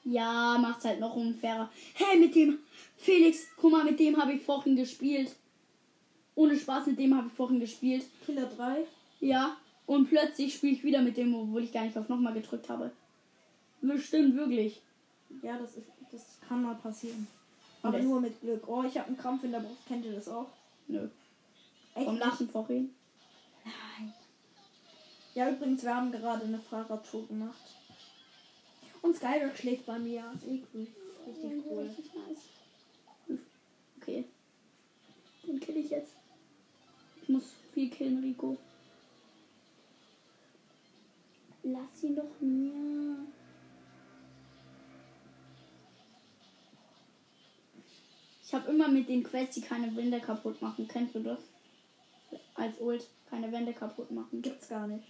Ja, 0.05 0.59
macht's 0.59 0.85
halt 0.85 1.01
noch 1.01 1.15
unfairer. 1.15 1.71
Hey, 1.95 2.19
mit 2.19 2.35
dem 2.35 2.59
Felix, 2.97 3.47
guck 3.57 3.73
mal, 3.73 3.85
mit 3.85 4.01
dem 4.01 4.17
habe 4.17 4.33
ich 4.33 4.43
vorhin 4.43 4.77
gespielt. 4.77 5.35
Ohne 6.35 6.57
Spaß, 6.59 6.87
mit 6.87 6.99
dem 6.99 7.17
habe 7.17 7.29
ich 7.29 7.33
vorhin 7.33 7.61
gespielt. 7.61 8.05
Killer 8.25 8.47
3. 8.47 8.85
Ja, 9.21 9.57
und 9.87 10.09
plötzlich 10.09 10.55
spiele 10.55 10.73
ich 10.73 10.85
wieder 10.85 11.03
mit 11.03 11.17
dem, 11.17 11.35
obwohl 11.35 11.65
ich 11.65 11.73
gar 11.73 11.85
nicht 11.85 11.97
auf 11.97 12.09
nochmal 12.09 12.33
gedrückt 12.33 12.69
habe. 12.69 12.91
Bestimmt, 13.81 14.37
wirklich. 14.37 14.81
Ja, 15.43 15.59
das, 15.59 15.77
ist, 15.77 15.87
das 16.11 16.39
kann 16.47 16.63
mal 16.63 16.75
passieren. 16.75 17.27
Aber 17.83 17.99
nur 17.99 18.21
mit 18.21 18.41
Glück. 18.41 18.63
Oh, 18.69 18.85
ich 18.85 18.97
habe 18.97 19.09
einen 19.09 19.19
Krampf 19.19 19.43
in 19.45 19.53
der 19.53 19.61
Brust. 19.61 19.87
Kennt 19.87 20.05
ihr 20.05 20.13
das 20.13 20.29
auch? 20.29 20.47
Nö. 20.87 21.09
Echt? 21.95 22.07
Vom 22.07 22.19
Lachen 22.19 22.49
vorhin. 22.49 22.95
Nein. 23.65 24.15
Ja, 25.35 25.51
übrigens, 25.51 25.83
wir 25.83 25.95
haben 25.95 26.13
gerade 26.13 26.45
eine 26.45 26.59
Fahrradtour 26.59 27.27
gemacht. 27.27 27.75
Und 29.03 29.17
Skyrock 29.17 29.57
schläft 29.57 29.87
bei 29.87 29.99
mir. 29.99 30.25
Richtig 30.33 30.65
cool. 30.73 31.83
Richtig 31.83 32.15
nice. 32.15 33.39
Okay. 34.01 34.25
Den 35.47 35.61
kill 35.61 35.77
ich 35.77 35.91
jetzt. 35.91 36.15
Ich 37.23 37.29
muss 37.29 37.53
viel 37.73 37.91
killen, 37.91 38.23
Rico. 38.23 38.57
La 41.65 41.81
lass 41.81 42.03
ihn 42.03 42.17
doch 42.17 42.41
mir. 42.41 43.27
Ich 48.45 48.55
habe 48.55 48.71
immer 48.71 48.89
mit 48.89 49.09
den 49.09 49.23
Quests, 49.23 49.55
die 49.55 49.61
keine 49.63 49.97
Wände 49.97 50.21
kaputt 50.21 50.61
machen. 50.61 50.87
Kennst 50.87 51.15
du 51.15 51.21
das? 51.21 51.39
Als 52.55 52.79
Ult 52.81 53.09
keine 53.31 53.51
Wände 53.51 53.73
kaputt 53.73 54.11
machen. 54.11 54.43
Gibt's 54.43 54.69
gar 54.69 54.87
nicht. 54.87 55.07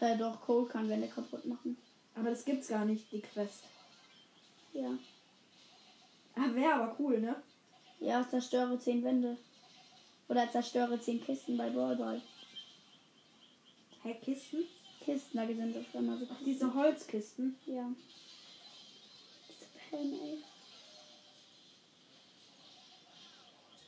Äh, 0.00 0.16
doch, 0.16 0.40
Cole 0.40 0.66
kann 0.66 0.88
Wände 0.88 1.08
kaputt 1.08 1.44
machen. 1.44 1.76
Aber 2.14 2.30
das 2.30 2.44
gibt's 2.44 2.68
gar 2.68 2.84
nicht, 2.84 3.10
die 3.12 3.20
Quest. 3.20 3.64
Ja. 4.72 4.90
Ah, 6.36 6.54
wäre 6.54 6.74
aber 6.74 6.96
cool, 6.98 7.20
ne? 7.20 7.36
Ja, 8.00 8.26
zerstöre 8.28 8.78
10 8.78 9.04
Wände. 9.04 9.36
Oder 10.28 10.50
zerstöre 10.50 11.00
10 11.00 11.24
Kisten 11.24 11.56
bei 11.56 11.70
Brawl 11.70 11.96
Ball. 11.96 12.22
Hä, 14.02 14.14
Kisten? 14.22 14.64
Kisten, 15.00 15.38
da 15.38 15.46
sind 15.46 15.76
doch 15.76 15.94
immer 15.94 16.16
so 16.16 16.26
Ach, 16.30 16.44
diese 16.44 16.72
Holzkisten. 16.72 17.56
Ja. 17.66 17.90
Diese 19.48 19.66
Pen, 19.90 20.12
ey. 20.12 20.38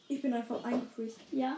Ich 0.08 0.20
bin 0.20 0.34
einfach 0.34 0.62
eingefriest. 0.64 1.20
Ja. 1.30 1.56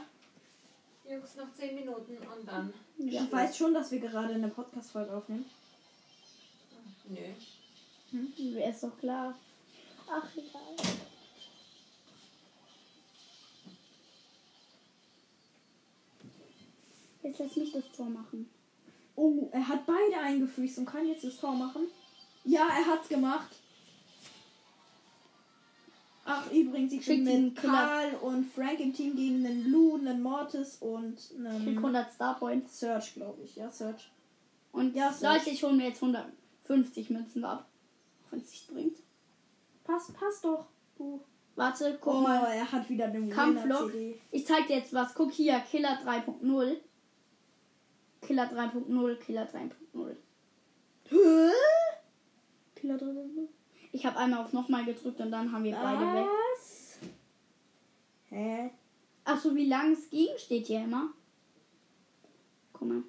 Jungs, 1.08 1.34
noch 1.36 1.52
10 1.52 1.74
Minuten 1.74 2.16
und 2.18 2.46
dann. 2.46 2.72
Ja. 2.98 3.24
Ich 3.24 3.32
weiß 3.32 3.56
schon, 3.56 3.74
dass 3.74 3.90
wir 3.90 4.00
gerade 4.00 4.34
eine 4.34 4.48
Podcast-Folge 4.48 5.16
aufnehmen. 5.16 5.46
Nö. 7.08 8.54
Wäre 8.54 8.70
ist 8.70 8.82
doch 8.82 8.96
klar. 8.98 9.34
Ach, 10.08 10.28
egal. 10.36 10.96
Jetzt 17.22 17.38
lass 17.38 17.56
mich 17.56 17.72
das 17.72 17.90
Tor 17.92 18.06
machen. 18.06 18.48
Oh, 19.16 19.48
er 19.52 19.66
hat 19.66 19.86
beide 19.86 20.18
eingefriest 20.20 20.78
und 20.78 20.86
kann 20.86 21.06
jetzt 21.06 21.24
das 21.24 21.38
Tor 21.38 21.54
machen. 21.54 21.86
Ja, 22.44 22.68
er 22.68 22.86
hat's 22.86 23.08
gemacht. 23.08 23.56
Ach, 26.26 26.50
übrigens, 26.50 26.92
ich 26.92 27.04
bin 27.04 27.24
den 27.24 27.44
mit. 27.46 27.56
Karl 27.56 28.14
und 28.22 28.50
Frank 28.50 28.80
im 28.80 28.94
Team 28.94 29.14
gegen 29.14 29.44
einen 29.44 29.70
Lou, 29.70 29.96
einen 29.96 30.22
Mortis 30.22 30.76
und 30.80 31.16
Krieg 31.16 31.38
einen 31.46 31.78
100 31.78 32.12
Star 32.12 32.38
Points. 32.38 32.80
Search, 32.80 33.14
glaube 33.14 33.42
ich. 33.42 33.56
Ja, 33.56 33.70
Search. 33.70 34.10
Und 34.72 34.94
Ja, 34.96 35.12
so. 35.12 35.26
Leute, 35.26 35.50
ich 35.50 35.62
hole 35.62 35.74
mir 35.74 35.88
jetzt 35.88 36.02
150 36.64 37.10
Münzen 37.10 37.44
ab. 37.44 37.68
Wenn 38.30 38.40
es 38.40 38.50
sich 38.50 38.66
bringt. 38.66 38.96
Passt, 39.84 40.14
passt 40.14 40.44
doch. 40.44 40.66
Du. 40.96 41.20
Warte, 41.56 41.98
guck 42.00 42.14
Oh, 42.14 42.20
mal. 42.20 42.44
er 42.52 42.70
hat 42.72 42.88
wieder 42.88 43.08
den 43.08 43.30
Kampflok. 43.30 43.92
CD. 43.92 44.20
Ich 44.32 44.46
zeig 44.46 44.66
dir 44.66 44.76
jetzt 44.78 44.92
was. 44.92 45.14
Guck 45.14 45.30
hier, 45.32 45.60
Killer 45.60 45.98
3.0. 46.04 46.76
Killer 48.22 48.44
3.0, 48.50 49.16
Killer 49.16 49.46
3.0. 49.48 50.16
Hä? 51.10 51.50
Killer 52.74 52.96
3.0. 52.96 53.48
Ich 53.92 54.04
habe 54.04 54.16
einmal 54.18 54.40
auf 54.42 54.52
nochmal 54.52 54.84
gedrückt 54.84 55.20
und 55.20 55.30
dann 55.30 55.52
haben 55.52 55.62
wir 55.62 55.76
beide 55.76 56.00
weg. 56.14 56.26
Was? 56.56 56.98
Hä? 58.30 58.70
Achso, 59.24 59.54
wie 59.54 59.68
lang 59.68 59.92
es 59.92 60.10
ging, 60.10 60.28
steht 60.36 60.66
hier 60.66 60.80
immer. 60.82 61.10
Guck 62.72 62.88
mal. 62.88 63.02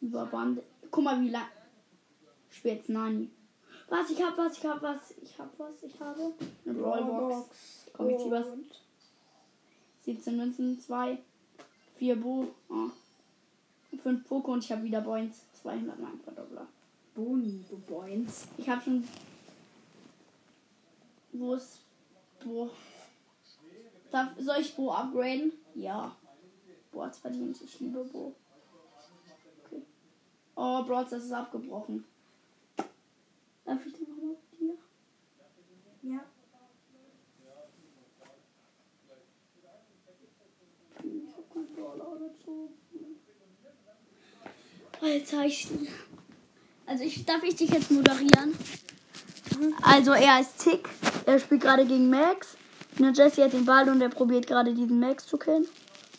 Über 0.00 0.24
Bande. 0.26 0.62
Guck 0.90 1.04
mal, 1.04 1.20
wie 1.20 1.28
lang. 1.28 1.44
Ich 2.62 2.68
spiel 2.68 2.76
jetzt 2.76 2.90
Nani. 2.90 3.28
Was, 3.88 4.08
ich 4.08 4.22
hab 4.22 4.38
was, 4.38 4.56
ich 4.56 4.64
hab 4.64 4.80
was, 4.80 5.14
ich 5.20 5.36
hab 5.36 5.58
was, 5.58 5.82
ich 5.82 5.98
habe. 5.98 6.32
Eine 6.64 6.80
Rollbox. 6.80 7.50
Komm, 7.92 8.08
ich 8.08 8.18
zieh 8.18 8.30
was. 8.30 8.46
Und 8.46 8.70
17 10.04 10.36
Münzen, 10.36 10.80
2, 10.80 11.18
4 11.96 12.20
Bo, 12.20 12.46
oh. 12.68 12.90
5 14.00 14.28
Poco 14.28 14.52
und 14.52 14.62
ich 14.62 14.70
habe 14.70 14.84
wieder 14.84 15.00
Points. 15.00 15.44
200 15.60 15.98
Mal 15.98 16.12
Verdoppler. 16.22 16.68
Boni, 17.16 17.64
du 17.68 17.78
Boins. 17.78 18.46
Ich 18.56 18.68
habe 18.68 18.80
schon. 18.80 19.08
Wo 21.32 21.54
ist 21.54 21.80
Bo? 22.44 22.70
Darf, 24.12 24.28
soll 24.38 24.60
ich 24.60 24.76
Bo 24.76 24.92
upgraden? 24.92 25.50
Ja. 25.74 26.14
Bo 26.92 27.02
hat's 27.02 27.18
verdient. 27.18 27.60
Ich 27.60 27.80
liebe 27.80 28.04
Bo. 28.04 28.36
Okay. 29.64 29.82
Oh, 30.54 30.84
Broads, 30.84 31.10
das 31.10 31.24
ist 31.24 31.32
abgebrochen. 31.32 32.04
Darf 33.64 33.86
ich 33.86 33.92
den 33.92 34.08
nochmal 34.08 34.36
mit 34.50 34.60
dir? 34.60 34.76
Ja. 36.02 36.24
Dazu. 42.20 42.70
Alter, 45.00 45.44
ich. 45.46 45.68
Also 46.86 47.04
ich 47.04 47.24
darf 47.24 47.42
ich 47.42 47.56
dich 47.56 47.70
jetzt 47.70 47.90
moderieren. 47.90 48.54
Also 49.82 50.12
er 50.12 50.40
ist 50.40 50.58
Tick. 50.58 50.88
Er 51.26 51.38
spielt 51.38 51.62
gerade 51.62 51.84
gegen 51.86 52.10
Max. 52.10 52.56
Ne, 52.98 53.12
Jesse 53.14 53.44
hat 53.44 53.52
den 53.52 53.64
Ball 53.64 53.88
und 53.88 54.00
er 54.00 54.08
probiert 54.08 54.46
gerade 54.46 54.74
diesen 54.74 55.00
Max 55.00 55.26
zu 55.26 55.36
killen. 55.38 55.66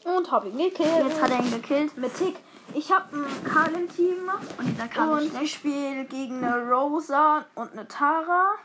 Und 0.03 0.32
hab 0.32 0.45
ihn 0.45 0.58
gekillt. 0.58 1.06
Jetzt 1.08 1.21
hat 1.21 1.32
er 1.32 1.39
ihn 1.39 1.51
gekillt. 1.51 1.97
mit 1.97 2.13
Tick. 2.15 2.36
Ich 2.76 2.92
habe 2.92 3.16
einen 3.16 3.44
Karl 3.44 3.74
im 3.74 3.90
Team 3.94 4.30
Und 4.58 4.66
dieser 4.68 4.88
Karl 4.88 5.24
und 5.24 5.42
ich 5.42 5.54
spiele 5.54 6.06
gegen 6.06 6.44
eine 6.44 6.70
Rosa 6.70 7.46
und 7.56 7.72
eine 7.74 7.88
Tara. 7.88 8.56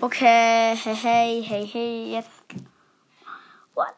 Okay, 0.00 0.74
hey, 0.76 0.96
hey, 0.96 1.42
hey, 1.42 1.66
hey, 1.66 2.12
jetzt. 2.12 2.30
What? 3.74 3.94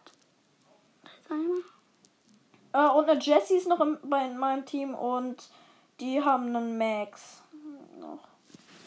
Äh, 2.73 2.89
und 2.89 3.09
eine 3.09 3.21
Jessie 3.21 3.55
ist 3.55 3.69
noch 3.69 3.81
im, 3.81 3.99
bei 4.03 4.27
in 4.27 4.37
meinem 4.37 4.67
Team 4.67 4.95
und 4.95 5.49
die 6.01 6.23
haben 6.23 6.55
einen 6.55 6.77
Max. 6.77 7.43
Noch. 8.01 8.19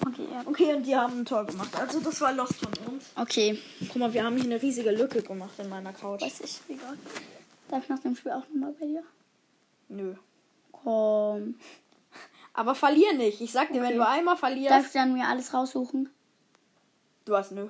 Okay, 0.05 0.27
ja. 0.31 0.41
Okay, 0.45 0.73
und 0.73 0.83
die 0.83 0.95
haben 0.95 1.21
ein 1.21 1.25
Tor 1.25 1.45
gemacht. 1.45 1.69
Also 1.79 1.99
das 1.99 2.19
war 2.21 2.33
Lost 2.33 2.55
von 2.55 2.93
uns. 2.93 3.05
Okay, 3.15 3.61
Guck 3.79 3.95
mal, 3.95 4.13
wir 4.13 4.23
haben 4.23 4.35
hier 4.35 4.45
eine 4.45 4.61
riesige 4.61 4.91
Lücke 4.91 5.21
gemacht 5.21 5.53
in 5.57 5.69
meiner 5.69 5.93
Couch. 5.93 6.21
weiß 6.21 6.41
ich, 6.41 6.59
egal. 6.67 6.97
Darf 7.69 7.83
ich 7.83 7.89
nach 7.89 7.99
dem 7.99 8.15
Spiel 8.15 8.31
auch 8.33 8.43
nochmal 8.49 8.73
bei 8.79 8.85
dir? 8.85 9.03
Nö. 9.89 10.15
Komm. 10.71 11.55
Aber 12.53 12.75
verlier 12.75 13.13
nicht. 13.13 13.39
Ich 13.41 13.51
sag 13.51 13.69
dir, 13.71 13.81
Okay. 13.81 13.89
wenn 13.91 13.97
du 13.97 14.07
einmal 14.07 14.37
verlierst. 14.37 14.71
Darf 14.71 14.87
ich 14.87 14.93
dann 14.93 15.13
mir 15.13 15.27
alles 15.27 15.53
raussuchen? 15.53 16.09
Du 17.25 17.35
hast 17.35 17.51
nö. 17.51 17.67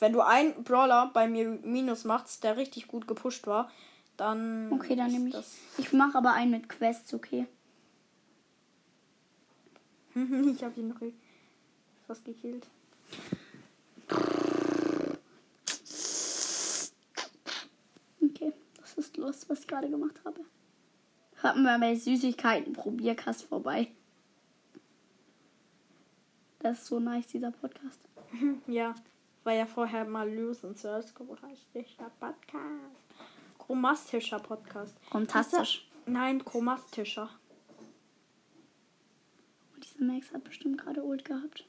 Wenn 0.00 0.12
du 0.12 0.20
einen 0.20 0.64
Brawler 0.64 1.10
bei 1.14 1.28
mir 1.28 1.48
Minus 1.62 2.04
machst, 2.04 2.42
der 2.44 2.56
richtig 2.56 2.88
gut 2.88 3.06
gepusht 3.08 3.46
war, 3.46 3.70
dann. 4.16 4.72
Okay, 4.72 4.96
dann 4.96 5.10
nehme 5.10 5.28
ich. 5.28 5.32
das- 5.34 5.56
Ich 5.78 5.92
mache 5.92 6.18
aber 6.18 6.32
einen 6.32 6.50
mit 6.50 6.68
Quests, 6.68 7.14
okay? 7.14 7.46
ich 10.14 10.62
hab 10.62 10.76
ihn 10.76 10.88
noch 10.88 11.00
fast 12.06 12.24
gekillt. 12.24 12.66
Okay, 18.22 18.52
das 18.80 18.94
ist 18.94 19.16
los, 19.16 19.48
was 19.48 19.60
ich 19.60 19.66
gerade 19.66 19.88
gemacht 19.88 20.20
habe. 20.24 20.40
Hört 21.44 21.58
mal 21.58 21.78
bei 21.78 21.94
Süßigkeiten 21.94 22.72
Probierkast 22.72 23.44
vorbei. 23.44 23.88
Das 26.60 26.78
ist 26.78 26.86
so 26.86 26.98
nice, 26.98 27.26
dieser 27.26 27.50
Podcast. 27.50 28.00
Ja, 28.66 28.94
war 29.42 29.52
ja 29.52 29.66
vorher 29.66 30.06
mal 30.06 30.26
and 30.64 30.78
Search 30.78 31.14
chromastischer 31.14 32.10
Podcast. 32.18 32.56
Chromastischer 33.58 34.38
Podcast. 34.38 34.96
Fantastisch. 35.10 35.86
Nein, 36.06 36.42
chromastischer. 36.42 37.28
Und 39.74 39.84
dieser 39.84 40.02
Max 40.02 40.32
hat 40.32 40.44
bestimmt 40.44 40.78
gerade 40.78 41.04
Ult 41.04 41.26
gehabt. 41.26 41.66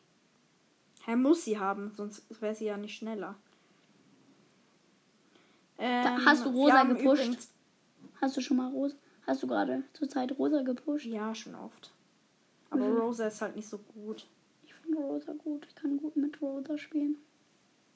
Er 1.05 1.17
muss 1.17 1.43
sie 1.43 1.59
haben, 1.59 1.91
sonst 1.97 2.23
wäre 2.41 2.55
sie 2.55 2.67
ja 2.67 2.77
nicht 2.77 2.95
schneller. 2.95 3.35
Ähm, 5.77 6.25
hast 6.25 6.45
du 6.45 6.49
Rosa 6.51 6.83
gepusht? 6.83 7.49
Hast 8.21 8.37
du 8.37 8.41
schon 8.41 8.55
mal 8.55 8.71
Rosa? 8.71 8.95
Hast 9.27 9.41
du 9.43 9.47
gerade 9.47 9.83
zur 9.93 10.09
Zeit 10.09 10.37
Rosa 10.37 10.61
gepusht? 10.61 11.05
Ja, 11.05 11.33
schon 11.33 11.55
oft. 11.55 11.91
Aber 12.69 12.85
Mhm. 12.85 12.97
Rosa 12.99 13.27
ist 13.27 13.41
halt 13.41 13.55
nicht 13.55 13.67
so 13.67 13.77
gut. 13.77 14.27
Ich 14.65 14.73
finde 14.73 14.97
Rosa 14.99 15.33
gut. 15.33 15.65
Ich 15.67 15.75
kann 15.75 15.97
gut 15.97 16.15
mit 16.15 16.41
Rosa 16.41 16.77
spielen. 16.77 17.17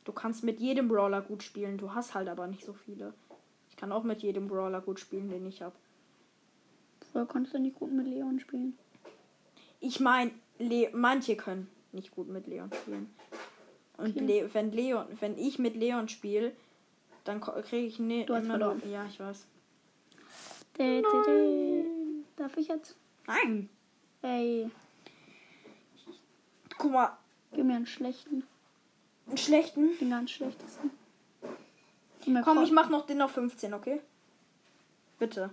Du 0.06 0.12
kannst 0.12 0.44
mit 0.44 0.60
jedem 0.60 0.88
Brawler 0.88 1.22
gut 1.22 1.44
spielen, 1.44 1.78
du 1.78 1.94
hast 1.94 2.16
halt 2.16 2.30
aber 2.30 2.48
nicht 2.48 2.66
so 2.66 2.74
viele. 2.74 3.14
Ich 3.70 3.76
kann 3.76 3.92
auch 3.92 4.04
mit 4.04 4.22
jedem 4.24 4.48
Brawler 4.48 4.82
gut 4.82 5.00
spielen, 5.00 5.30
den 5.30 5.46
ich 5.46 5.62
habe. 5.62 5.76
Vorher 7.12 7.28
konntest 7.28 7.54
du 7.56 7.60
nicht 7.60 7.76
gut 7.78 7.92
mit 7.92 8.08
Leon 8.08 8.40
spielen. 8.40 8.78
Ich 9.80 10.00
meine, 10.00 10.32
Le 10.58 10.90
manche 10.94 11.36
können 11.36 11.70
nicht 11.92 12.12
gut 12.12 12.28
mit 12.28 12.48
Leon 12.48 12.72
spielen. 12.74 13.10
Und 13.98 14.16
Okay. 14.16 14.42
Le 14.42 14.54
wenn 14.54 14.72
Leon, 14.72 15.06
wenn 15.20 15.38
ich 15.38 15.60
mit 15.60 15.76
Leon 15.76 16.08
spiele, 16.10 16.54
dann 17.24 17.40
kriege 17.42 17.86
ich 17.86 18.00
ne 18.00 18.26
Du 18.26 18.34
hast 18.36 18.48
verloren. 18.48 18.82
Ja, 18.90 19.06
ich 19.06 19.20
weiß. 19.20 19.46
Dä. 20.80 21.02
Darf 22.38 22.56
ich 22.58 22.68
jetzt? 22.70 22.96
Nein. 23.28 23.70
Ey, 24.22 24.70
Guck 26.78 26.92
mal, 26.92 27.18
gib 27.54 27.66
mir 27.66 27.76
einen 27.76 27.86
schlechten. 27.86 28.44
einen 29.28 29.38
schlechten. 29.38 29.98
Den 30.00 30.10
ganz 30.12 30.32
schlechtesten. 30.32 30.92
Komm, 32.24 32.42
Cor- 32.44 32.64
ich 32.64 32.72
mach 32.72 32.90
noch 32.90 33.06
den 33.06 33.22
auf 33.22 33.32
15, 33.32 33.74
okay? 33.74 34.02
Bitte. 35.18 35.50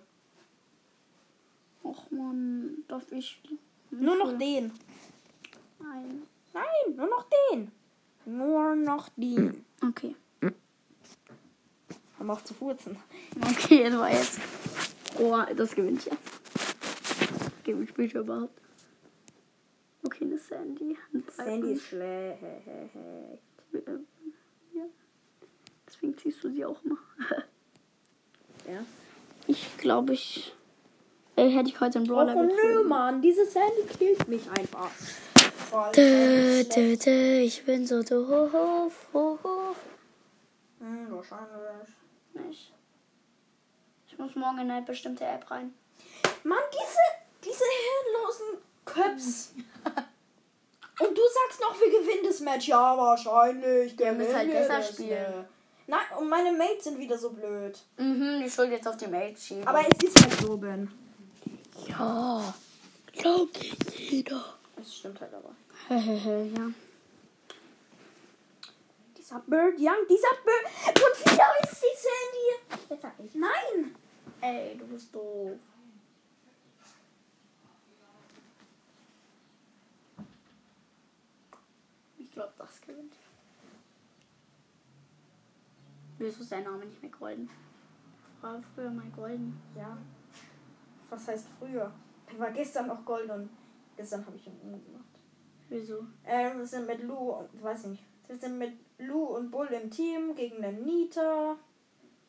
Och, 1.83 2.11
man, 2.11 2.85
darf 2.89 3.11
ich. 3.13 3.41
Nur 3.91 4.17
noch 4.17 4.37
den. 4.39 4.73
Nein. 5.81 6.23
Nein, 6.53 6.97
nur 6.97 7.09
noch 7.09 7.27
den. 7.53 7.73
Nur 8.25 8.75
noch 8.77 9.09
den. 9.17 9.65
Okay. 9.83 10.15
Hör 10.41 10.53
mal 12.25 12.33
auf 12.35 12.45
zu 12.45 12.55
furzen. 12.55 12.97
Okay, 13.41 13.85
das 13.85 13.99
war 13.99 14.11
jetzt. 14.11 14.41
Oh, 15.19 15.43
das 15.55 15.75
gewinnt 15.75 16.05
ja. 16.05 16.13
Gewinnt 17.65 17.89
später 17.89 18.21
überhaupt. 18.21 18.61
Okay, 20.05 20.25
eine 20.25 20.39
Sandy. 20.39 20.97
Sandy 21.37 21.73
ist 21.73 21.83
schlecht. 21.87 22.43
Ja. 24.75 24.83
Deswegen 25.87 26.17
ziehst 26.17 26.45
du 26.45 26.51
sie 26.51 26.65
auch 26.65 26.83
mal. 26.85 26.99
Ja. 28.69 28.85
Ich 29.47 29.77
glaube, 29.79 30.15
ich. 30.15 30.53
Ey, 31.37 31.53
hätte 31.53 31.69
ich 31.69 31.81
heute 31.81 32.01
einen 32.01 32.11
Oh, 32.11 32.15
Brawler 32.15 32.35
nö, 32.35 32.49
gezogen. 32.49 32.89
Mann. 32.89 33.23
Diese 33.23 33.47
Sandy 33.47 33.83
killt 33.97 34.27
mich 34.27 34.51
einfach. 34.51 34.91
Dö, 35.95 36.65
dö, 36.65 36.97
dö, 36.97 37.39
ich 37.43 37.65
bin 37.65 37.87
so 37.87 38.03
doof. 38.03 39.07
doof. 39.13 39.77
Hm, 40.81 41.07
wahrscheinlich. 41.11 41.89
Nicht. 42.35 42.73
Ich 44.09 44.19
muss 44.19 44.26
morgen 44.37 44.59
in 44.59 44.71
eine 44.71 44.85
bestimmte 44.85 45.25
App 45.25 45.51
rein. 45.51 45.75
Mann, 46.45 46.59
diese, 46.73 47.51
diese 47.51 47.65
hirnlosen 47.65 48.63
Köps. 48.85 49.53
Und 50.99 51.17
du 51.17 51.23
sagst 51.23 51.61
noch, 51.61 51.79
wir 51.79 51.91
gewinnen 51.91 52.25
das 52.25 52.41
Match. 52.41 52.69
Ja, 52.69 52.97
wahrscheinlich. 52.97 53.99
Wir 53.99 54.13
müssen 54.13 54.35
halt 54.35 54.49
gewinnen 54.49 54.63
wir 54.63 54.69
besser 54.69 54.79
das, 54.79 54.89
spielen. 54.95 55.11
ne? 55.11 55.49
Nein, 55.89 56.19
und 56.19 56.29
meine 56.29 56.51
Mates 56.53 56.85
sind 56.85 56.99
wieder 56.99 57.17
so 57.17 57.31
blöd. 57.31 57.79
Mhm, 57.97 58.43
die 58.43 58.51
Schuld 58.51 58.73
jetzt 58.73 58.89
auf 58.89 58.97
die 58.97 59.07
Mail 59.07 59.37
schieben. 59.37 59.69
Aber 59.69 59.83
es 59.87 60.03
ist 60.03 60.21
halt 60.21 60.33
so, 60.41 60.57
Ben. 60.57 60.91
ja, 61.87 62.55
glaubt 63.13 63.63
jeder. 63.97 64.45
Das 64.75 64.97
stimmt 64.97 65.21
halt 65.21 65.33
aber. 65.33 65.55
ja. 65.95 66.71
Dieser 69.17 69.39
Bird 69.47 69.75
Young, 69.79 70.07
dieser 70.09 70.35
Bird. 70.45 70.65
Und 70.89 71.33
wieder 71.33 71.47
ist 71.63 71.83
die 71.83 71.97
Sandy. 72.89 73.39
Nein. 73.39 73.95
Ey, 74.47 74.77
du 74.79 74.87
bist 74.87 75.13
doof. 75.13 75.59
Ich 82.17 82.31
glaube, 82.31 82.53
das 82.57 82.81
gewinnt. 82.81 83.17
Wieso 86.19 86.43
ist 86.43 86.53
dein 86.53 86.63
Name 86.63 86.87
nicht 86.87 87.03
mehr 87.03 87.11
golden? 87.11 87.51
War 88.41 88.63
früher 88.75 88.91
mal 88.91 89.11
golden. 89.17 89.61
Ja. 89.77 89.99
Was 91.11 91.27
heißt 91.27 91.49
früher? 91.59 91.93
Er 92.29 92.39
war 92.39 92.53
gestern 92.53 92.87
noch 92.87 93.05
Gold 93.05 93.29
und 93.29 93.51
gestern 93.97 94.25
habe 94.27 94.37
ich 94.37 94.47
ihn 94.47 94.61
umgemacht. 94.63 95.05
Wieso? 95.69 96.07
Ähm, 96.25 96.59
wir 96.59 96.67
sind 96.67 96.87
mit 96.87 97.03
Lou 97.03 97.33
und 97.33 97.63
weiß 97.65 97.81
ich 97.87 97.91
nicht. 97.91 98.05
Wir 98.29 98.39
sind 98.39 98.59
mit 98.59 98.75
Lou 98.99 99.25
und 99.25 99.51
Bull 99.51 99.67
im 99.67 99.91
Team 99.91 100.37
gegen 100.37 100.63
den 100.63 100.85
Nita. 100.85 101.57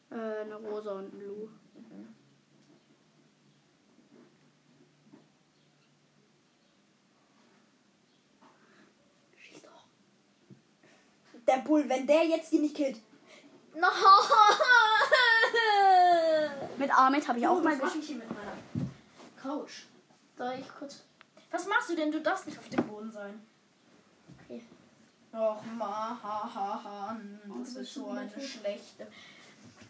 Äh, 0.10 0.16
eine 0.16 0.56
Rosa 0.56 0.94
und 0.94 1.14
ein 1.14 1.22
Lu. 1.22 1.50
Schieß 9.38 9.62
doch. 9.62 9.86
Der 11.48 11.58
Bull, 11.58 11.88
wenn 11.88 12.06
der 12.06 12.26
jetzt 12.26 12.52
die 12.52 12.60
nicht 12.60 12.76
killt. 12.76 13.00
No. 13.76 13.88
Mit 16.78 16.92
Ahmed 16.92 17.28
habe 17.28 17.40
ich 17.40 17.48
auch 17.48 17.62
mal 17.62 17.78
gespielt. 17.78 18.04
ich 18.04 18.08
hier 18.10 18.18
mit 18.18 18.30
meiner 18.30 18.54
Couch. 19.42 19.84
Soll 20.38 20.56
ich 20.60 20.68
kurz. 20.78 21.04
Was 21.52 21.66
machst 21.68 21.90
du 21.90 21.96
denn? 21.96 22.12
Du 22.12 22.22
darfst 22.22 22.46
nicht 22.46 22.60
auf 22.60 22.68
dem 22.70 22.86
Boden 22.88 23.12
sein. 23.12 23.46
Okay. 24.46 24.62
Och, 25.34 25.62
ma, 25.78 26.18
ha, 26.22 26.52
ha, 26.54 26.82
ha. 26.84 27.18
Oh, 27.50 27.54
Das 27.64 27.76
ist 27.76 27.94
so 27.94 28.08
eine 28.10 28.32
tot. 28.32 28.44
schlechte. 28.44 29.08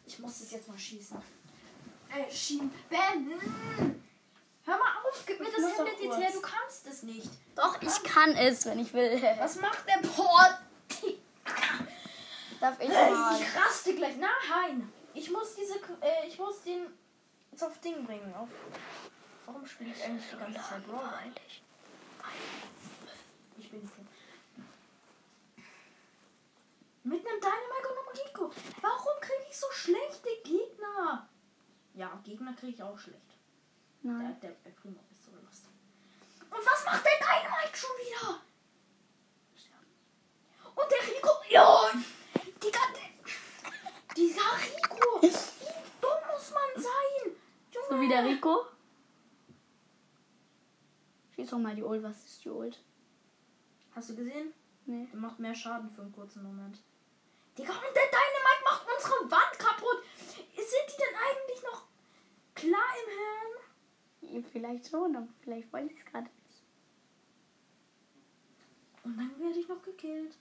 Ich 0.05 0.19
muss 0.19 0.39
das 0.39 0.51
jetzt 0.51 0.67
mal 0.67 0.77
schießen. 0.77 1.17
Äh, 2.09 2.31
schieben. 2.33 2.71
Ben! 2.89 3.31
Hör 4.65 4.77
mal 4.77 4.91
auf, 5.09 5.23
gib 5.25 5.39
mir 5.39 5.47
Ich 5.49 5.55
das 5.55 5.75
Tablet 5.75 5.99
jetzt 6.01 6.17
her. 6.17 6.29
Du 6.33 6.41
kannst 6.41 6.87
es 6.87 7.03
nicht. 7.03 7.29
Doch, 7.55 7.81
ich 7.81 8.03
kann 8.03 8.31
es, 8.35 8.65
wenn 8.65 8.79
ich 8.79 8.93
will. 8.93 9.21
Was 9.39 9.55
macht 9.59 9.83
der 9.87 10.07
Port? 10.07 10.57
Darf 12.59 12.79
ich 12.79 12.89
mal? 12.89 13.39
Ich 13.39 13.55
raste 13.55 13.95
gleich. 13.95 14.15
Nein! 14.17 14.91
Ich 15.13 15.29
muss 15.31 15.55
diese. 15.55 15.75
Äh, 16.01 16.27
ich 16.27 16.37
muss 16.37 16.61
den. 16.61 16.87
Jetzt 17.51 17.63
auf 17.63 17.79
Ding 17.79 18.05
bringen. 18.05 18.33
Auf. 18.35 18.49
Warum 19.45 19.65
spiele 19.65 19.91
ich 19.91 20.03
eigentlich 20.03 20.29
die 20.31 20.37
ganze 20.37 20.59
Zeit 20.59 20.85
Brawler? 20.85 21.23
Ich 23.57 23.71
bin 23.71 23.81
hier. 23.81 24.05
Mit 27.03 27.25
einem 27.25 27.39
Dynamite 27.39 27.87
und 27.89 27.97
einem 27.97 28.27
Rico. 28.27 28.51
Warum 28.81 29.21
kriege 29.21 29.45
ich 29.49 29.57
so 29.57 29.67
schlechte 29.71 30.29
Gegner? 30.43 31.29
Ja, 31.93 32.19
Gegner 32.23 32.53
kriege 32.53 32.73
ich 32.73 32.83
auch 32.83 32.99
schlecht. 32.99 33.21
Der, 34.03 34.11
Nein. 34.11 34.39
der, 34.41 34.51
der 34.51 34.71
Primo 34.71 34.99
ist 35.09 35.23
so 35.25 35.31
lost. 35.31 35.67
Und 36.41 36.65
was 36.65 36.85
macht 36.85 37.05
der 37.05 37.17
Dynamite 37.17 37.77
schon 37.77 37.89
wieder? 38.05 38.41
Und 40.75 40.91
der 40.91 41.15
Rico. 41.15 41.29
Ja! 41.49 41.91
Die 42.61 42.71
ganze. 42.71 43.01
Dieser 44.15 44.41
Rico. 44.41 45.21
Wie 45.21 45.31
dumm 46.01 46.19
muss 46.31 46.51
man 46.51 46.83
sein? 46.83 47.31
Junge. 47.71 47.87
So 47.89 48.01
wie 48.01 48.09
der 48.09 48.25
Rico. 48.25 48.65
Schieß 51.47 51.51
doch 51.51 51.59
mal 51.59 51.75
die 51.75 51.83
Ult. 51.83 52.03
Was 52.03 52.25
ist 52.25 52.43
die 52.43 52.49
Ult? 52.49 52.77
Hast 53.95 54.09
du 54.09 54.15
gesehen? 54.17 54.51
Nee. 54.85 55.07
Der 55.13 55.17
macht 55.17 55.39
mehr 55.39 55.55
Schaden 55.55 55.89
für 55.89 56.01
einen 56.01 56.11
kurzen 56.11 56.43
Moment. 56.43 56.81
Digga, 57.57 57.71
und 57.71 57.95
der 57.95 58.03
Dynamite 58.03 58.63
macht 58.65 58.85
unsere 58.93 59.31
Wand 59.31 59.57
kaputt. 59.57 60.03
Sind 60.17 60.87
die 60.89 60.97
denn 60.97 61.15
eigentlich 61.15 61.63
noch 61.63 61.85
klar 62.53 62.93
im 63.01 64.29
Hirn? 64.33 64.43
Vielleicht 64.51 64.89
schon, 64.89 65.15
aber 65.15 65.27
vielleicht 65.41 65.71
wollen 65.71 65.87
sie 65.87 65.95
es 65.95 66.03
gerade 66.03 66.25
nicht. 66.25 66.63
Und 69.05 69.17
dann 69.17 69.39
werde 69.39 69.57
ich 69.57 69.69
noch 69.69 69.81
gekillt. 69.81 70.35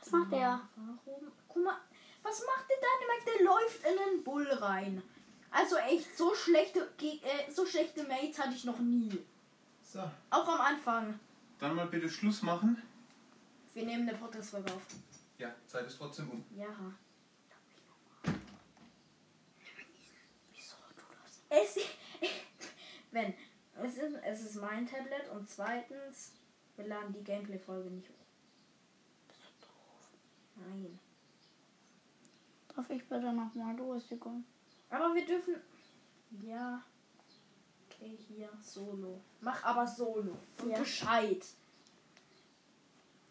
Was 0.00 0.10
macht 0.10 0.32
der? 0.32 0.66
Warum? 0.74 1.32
Guck 1.48 1.64
mal, 1.64 1.76
was 2.22 2.42
macht 2.46 2.64
der 2.70 2.78
Dynamite? 2.78 3.30
Der 3.36 3.44
läuft 3.44 3.84
in 3.84 4.14
den 4.14 4.24
Bull 4.24 4.46
rein. 4.46 5.02
Also 5.50 5.76
echt, 5.76 6.16
so 6.16 6.34
schlechte, 6.34 6.90
äh, 7.02 7.52
so 7.52 7.66
schlechte 7.66 8.04
Mates 8.04 8.38
hatte 8.38 8.54
ich 8.54 8.64
noch 8.64 8.78
nie. 8.78 9.22
So, 9.90 10.00
Auch 10.28 10.46
am 10.46 10.60
Anfang. 10.60 11.18
dann 11.58 11.74
mal 11.74 11.86
bitte 11.86 12.10
Schluss 12.10 12.42
machen. 12.42 12.82
Wir 13.72 13.86
nehmen 13.86 14.06
eine 14.06 14.18
Podcast-Folge 14.18 14.70
auf. 14.74 14.82
Ja, 15.38 15.54
Zeit 15.66 15.86
ist 15.86 15.96
trotzdem 15.96 16.28
um. 16.30 16.44
Ja. 16.54 16.66
Wieso? 20.52 20.76
Du 20.94 21.02
darfst. 21.16 21.40
Es, 21.48 21.78
wenn, 23.12 23.32
es 23.82 23.96
ist, 23.96 24.16
es 24.22 24.42
ist 24.42 24.56
mein 24.56 24.86
Tablet 24.86 25.26
und 25.30 25.48
zweitens, 25.48 26.32
wir 26.76 26.86
laden 26.86 27.14
die 27.14 27.24
Gameplay-Folge 27.24 27.88
nicht 27.88 28.10
hoch. 28.10 28.14
Nein. 30.56 30.98
Darf 32.76 32.90
ich 32.90 33.08
bitte 33.08 33.32
nochmal 33.32 33.74
durchkommen? 33.74 34.44
Aber 34.90 35.14
wir 35.14 35.24
dürfen. 35.24 35.54
Ja. 36.42 36.84
Okay, 38.00 38.16
hier, 38.28 38.48
Solo. 38.62 39.20
Mach 39.40 39.62
aber 39.64 39.86
Solo. 39.86 40.36
Und 40.62 40.70
Ja. 40.70 40.78
Bescheid. 40.78 41.44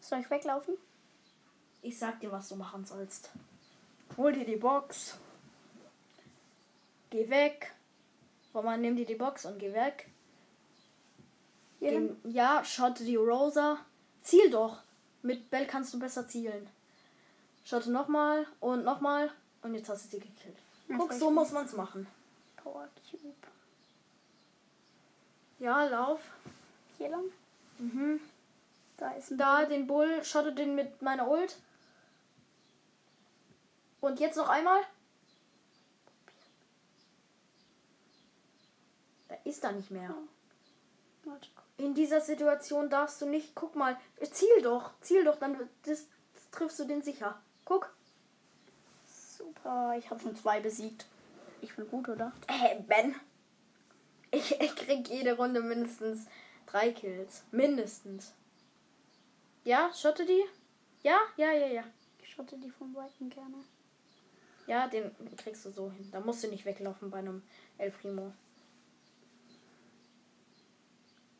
Soll 0.00 0.20
ich 0.20 0.30
weglaufen? 0.30 0.76
Ich 1.82 1.98
sag 1.98 2.20
dir, 2.20 2.30
was 2.32 2.48
du 2.48 2.56
machen 2.56 2.84
sollst. 2.84 3.30
Hol 4.16 4.32
dir 4.32 4.44
die 4.44 4.56
Box. 4.56 5.16
Geh 7.10 7.28
weg. 7.30 7.74
Roman, 8.54 8.80
nimm 8.80 8.96
dir 8.96 9.06
die 9.06 9.14
Box 9.14 9.46
und 9.46 9.58
geh 9.58 9.72
weg. 9.72 10.08
Geh, 11.80 12.10
ja, 12.24 12.64
schotte 12.64 13.04
die 13.04 13.16
Rosa. 13.16 13.78
Ziel 14.22 14.50
doch. 14.50 14.82
Mit 15.22 15.48
Bell 15.50 15.66
kannst 15.66 15.94
du 15.94 15.98
besser 15.98 16.26
zielen. 16.26 16.68
Schotte 17.64 17.90
nochmal 17.90 18.46
und 18.60 18.84
nochmal. 18.84 19.30
Und 19.62 19.74
jetzt 19.74 19.88
hast 19.88 20.06
du 20.06 20.08
sie 20.08 20.20
gekillt. 20.20 20.56
Guck, 20.96 21.12
so 21.12 21.30
muss 21.30 21.52
man's 21.52 21.74
machen. 21.74 22.06
Power 22.56 22.88
Cube. 23.10 23.34
Ja, 25.58 25.84
lauf. 25.84 26.20
Hier 26.96 27.08
lang? 27.08 27.24
Mhm. 27.78 28.20
Da 28.96 29.12
ist 29.12 29.30
ein 29.30 29.38
Da 29.38 29.64
den 29.64 29.86
Bull, 29.86 30.24
schotte 30.24 30.52
den 30.52 30.74
mit 30.74 31.02
meiner 31.02 31.28
Ult. 31.28 31.56
Und 34.00 34.20
jetzt 34.20 34.36
noch 34.36 34.48
einmal. 34.48 34.80
Da 39.28 39.36
ist 39.44 39.64
er 39.64 39.72
nicht 39.72 39.90
mehr. 39.90 40.14
Warte. 41.24 41.48
In 41.76 41.94
dieser 41.94 42.20
Situation 42.20 42.90
darfst 42.90 43.20
du 43.20 43.26
nicht. 43.26 43.54
Guck 43.54 43.76
mal, 43.76 43.96
ziel 44.32 44.62
doch, 44.62 44.90
ziel 45.00 45.24
doch, 45.24 45.38
dann 45.38 45.56
das, 45.84 46.06
das 46.34 46.50
triffst 46.50 46.78
du 46.80 46.84
den 46.84 47.02
sicher. 47.02 47.40
Guck. 47.64 47.92
Super, 49.06 49.94
ich 49.96 50.10
habe 50.10 50.20
schon 50.20 50.34
zwei 50.34 50.60
besiegt. 50.60 51.06
Ich 51.60 51.74
bin 51.76 51.88
gut, 51.88 52.08
oder? 52.08 52.32
Äh, 52.48 52.80
Ben. 52.82 53.14
Ich, 54.30 54.60
ich 54.60 54.76
krieg 54.76 55.08
jede 55.08 55.36
Runde 55.36 55.60
mindestens 55.60 56.26
drei 56.66 56.92
Kills. 56.92 57.44
Mindestens. 57.50 58.34
Ja, 59.64 59.90
schotte 59.94 60.26
die? 60.26 60.44
Ja, 61.02 61.18
ja, 61.36 61.52
ja, 61.52 61.66
ja. 61.66 61.84
Ich 62.22 62.30
schotte 62.30 62.58
die 62.58 62.70
von 62.70 62.94
Weitem 62.94 63.30
gerne. 63.30 63.56
Ja, 64.66 64.86
den 64.86 65.10
kriegst 65.36 65.64
du 65.64 65.70
so 65.70 65.90
hin. 65.90 66.10
Da 66.12 66.20
musst 66.20 66.44
du 66.44 66.48
nicht 66.48 66.64
weglaufen 66.64 67.10
bei 67.10 67.18
einem 67.18 67.42
El 67.78 67.90
Primo. 67.90 68.32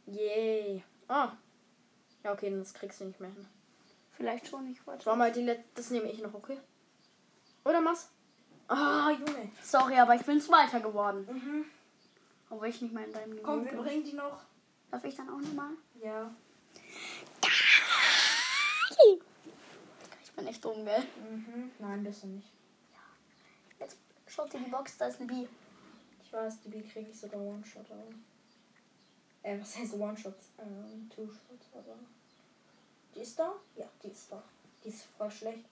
Yay. 0.07 0.83
Ah. 1.09 1.33
Ja, 2.25 2.33
okay, 2.33 2.51
das 2.51 2.73
kriegst 2.73 3.01
du 3.01 3.05
nicht 3.05 3.21
mehr 3.21 3.31
hin. 3.31 3.47
Vielleicht 4.11 4.49
schon, 4.49 4.67
ich 4.71 4.85
wollte. 4.87 5.05
Schau 5.05 5.15
mal, 5.15 5.31
die 5.31 5.43
letzte. 5.43 5.65
Das 5.75 5.91
nehme 5.91 6.11
ich 6.11 6.21
noch, 6.23 6.35
okay? 6.35 6.59
Oder 7.65 7.85
was? 7.85 8.11
Ah, 8.67 9.11
Junge. 9.11 9.51
Sorry, 9.63 9.97
aber 9.99 10.15
ich 10.15 10.23
bin 10.23 10.41
Zweiter 10.41 10.81
geworden. 10.81 11.27
Mhm. 11.31 11.65
Obwohl 12.51 12.69
ich 12.69 12.81
nicht 12.81 12.95
mal 12.95 13.05
in 13.05 13.13
deinem 13.13 13.31
Niveau 13.35 13.45
Komm, 13.45 13.65
wir 13.65 13.73
bin. 13.73 13.83
bringen 13.83 14.05
die 14.05 14.13
noch. 14.15 14.41
Darf 14.91 15.05
ich 15.05 15.15
dann 15.15 15.29
auch 15.29 15.39
nochmal? 15.41 15.73
Ja. 16.03 16.35
Ich 20.23 20.33
bin 20.33 20.47
echt 20.47 20.65
dumm, 20.65 20.85
gell? 20.85 21.05
Mhm. 21.31 21.71
Nein, 21.79 22.03
bist 22.05 22.23
du 22.23 22.29
nicht. 22.29 22.49
Jetzt 23.79 23.97
schaut 24.27 24.53
dir 24.53 24.61
die 24.61 24.71
Box, 24.71 24.97
da 24.97 25.07
ist 25.07 25.21
eine 25.21 25.27
B. 25.27 25.47
Ich 26.23 26.33
weiß, 26.33 26.61
die 26.61 26.69
B 26.69 26.83
kriege 26.83 27.11
ich 27.11 27.19
sogar 27.19 27.41
One-Shot, 27.41 27.91
aber. 27.91 28.05
Äh, 29.43 29.61
was 29.61 29.77
heißt 29.77 29.95
One-Shot? 29.95 30.35
Ähm, 30.59 31.09
Two-Shot, 31.15 31.61
aber. 31.75 31.97
Die 33.15 33.21
ist 33.21 33.39
da? 33.39 33.53
Ja, 33.77 33.87
die 34.03 34.09
ist 34.09 34.31
da. 34.31 34.43
Die 34.85 34.89
ist 34.89 35.05
voll 35.17 35.31
schlecht. 35.31 35.65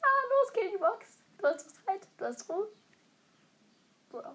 Ah, 0.00 0.06
los, 0.30 0.52
kill 0.52 0.70
die 0.72 0.78
Box. 0.78 1.06
Du 1.38 1.46
hast 1.46 1.84
Zeit, 1.84 2.06
du 2.16 2.24
hast 2.24 2.48
Ruhe. 2.48 2.68
Wow. 4.10 4.34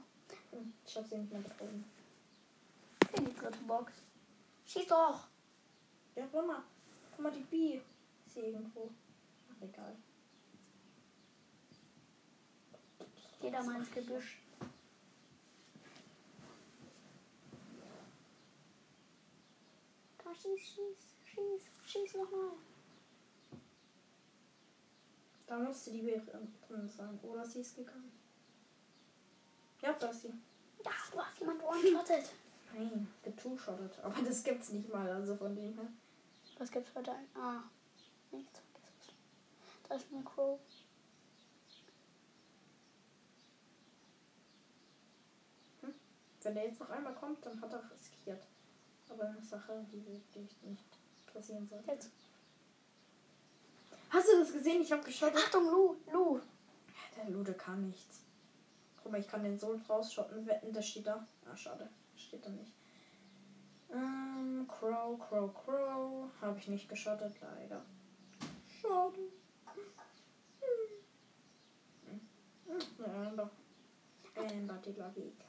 Ich 0.85 0.95
hab 0.95 1.05
sie 1.07 1.17
nicht 1.17 1.31
mehr 1.31 1.41
getroffen. 1.41 1.83
Kill 3.13 3.25
die 3.25 3.35
dritte 3.35 3.59
Box. 3.67 3.93
Schieß 4.65 4.87
doch. 4.87 5.27
Ja, 6.15 6.27
guck 6.31 6.47
mal. 6.47 6.63
Guck 7.11 7.19
mal, 7.19 7.31
die 7.31 7.43
B 7.43 7.81
ist 8.25 8.33
hier 8.33 8.47
irgendwo. 8.47 8.89
Ach, 9.51 9.61
egal. 9.61 9.95
Geh 13.41 13.51
da 13.51 13.63
mal 13.63 13.77
ins 13.79 13.91
Gebüsch. 13.91 14.39
Da 20.23 20.35
schieß, 20.35 20.59
schieß, 20.59 21.15
schieß, 21.25 21.63
schieß 21.85 22.15
nochmal. 22.15 22.51
Da 25.45 25.57
musste 25.59 25.91
die 25.91 26.01
B 26.01 26.19
drin 26.19 26.89
sein. 26.89 27.19
Oder 27.23 27.45
sie 27.45 27.61
ist 27.61 27.75
gegangen. 27.75 28.11
Ja, 29.81 29.93
da 29.93 30.07
ist 30.07 30.21
sie. 30.21 30.33
Ja, 30.83 30.91
du 31.11 31.19
hast 31.19 31.39
jemand 31.39 31.63
one-shottet. 31.63 32.29
Nein, 32.73 33.07
getwo-shottet. 33.23 33.99
Aber 34.03 34.21
das 34.21 34.43
gibt's 34.43 34.69
nicht 34.69 34.91
mal, 34.91 35.09
also 35.09 35.35
von 35.35 35.55
dem 35.55 35.73
her. 35.75 35.87
Was 36.57 36.71
gibt's 36.71 36.91
dein? 36.93 37.27
Ah, 37.35 37.63
nichts. 38.31 38.61
Da 39.87 39.95
ist 39.95 40.07
eine 40.11 40.23
Crow. 40.23 40.59
Wenn 46.43 46.55
der 46.55 46.65
jetzt 46.65 46.79
noch 46.79 46.89
einmal 46.89 47.13
kommt, 47.13 47.45
dann 47.45 47.59
hat 47.59 47.73
er 47.73 47.91
riskiert. 47.91 48.41
Aber 49.09 49.25
eine 49.25 49.41
Sache, 49.41 49.85
die 49.91 50.05
wirklich 50.05 50.49
nicht 50.61 50.85
passieren 51.33 51.67
soll. 51.67 51.83
Jetzt. 51.85 52.09
Hast 54.09 54.29
du 54.29 54.39
das 54.39 54.53
gesehen? 54.53 54.81
Ich 54.81 54.91
habe 54.91 55.03
geschottet. 55.03 55.37
Achtung, 55.37 55.65
Lu, 55.69 55.97
Lu. 56.09 56.39
Der 57.17 57.29
Lude 57.29 57.53
kann 57.53 57.87
nichts. 57.87 58.21
Guck 59.07 59.13
mal, 59.13 59.21
ich 59.21 59.29
kann 59.29 59.41
den 59.41 59.57
so 59.57 59.79
rausschotten. 59.87 60.45
Wetten, 60.45 60.73
der 60.73 60.81
steht 60.81 61.07
da. 61.07 61.25
Ah, 61.49 61.55
schade. 61.55 61.89
Steht 62.17 62.45
da 62.45 62.49
nicht. 62.49 62.73
Ähm, 63.89 64.67
Crow, 64.67 65.17
Crow, 65.17 65.53
Crow. 65.53 66.29
Habe 66.41 66.59
ich 66.59 66.67
nicht 66.67 66.89
geschottet, 66.89 67.33
leider. 67.39 67.85
Schade. 68.81 69.19
Hm. 72.05 72.19
Hm. 72.65 72.79
Ja, 72.99 73.31
doch. 73.31 73.51
Amber, 74.35 74.77
die 74.85 74.91
Laviga. 74.91 75.45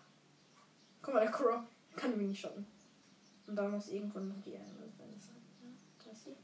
Guck 1.03 1.15
mal, 1.15 1.21
der 1.23 1.33
Crow 1.33 1.65
kann 1.97 2.17
mich 2.17 2.29
nicht 2.29 2.41
schotten. 2.41 2.65
Und 3.49 3.57
da 3.57 3.67
muss 3.67 3.89
irgendwo 3.89 4.21
noch 4.21 4.41
die 4.45 4.57
Amber 4.57 4.87
sein. 4.97 5.21
Ja, 5.65 6.05
da 6.05 6.11
ist 6.13 6.23
sie. 6.23 6.37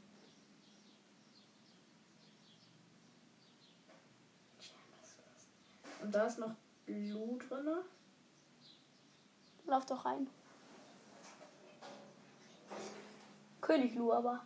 Die 4.59 4.71
Amber 4.73 5.01
ist 5.01 5.15
los. 5.15 6.03
Und 6.03 6.13
da 6.13 6.25
ist 6.25 6.39
noch 6.39 6.55
Blue 6.85 7.37
drin. 7.39 7.67
Lauf 9.65 9.85
doch 9.85 10.05
rein. 10.05 10.27
König 13.61 13.95
Lu, 13.95 14.13
aber. 14.13 14.45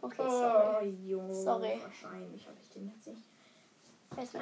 Okay, 0.00 0.22
Oh, 0.22 0.30
sorry. 0.30 0.88
Junge. 1.06 1.34
Sorry. 1.34 1.80
Wahrscheinlich 1.82 2.46
habe 2.46 2.56
ich 2.62 2.68
den 2.70 2.88
jetzt 2.88 3.06
nicht. 3.06 3.22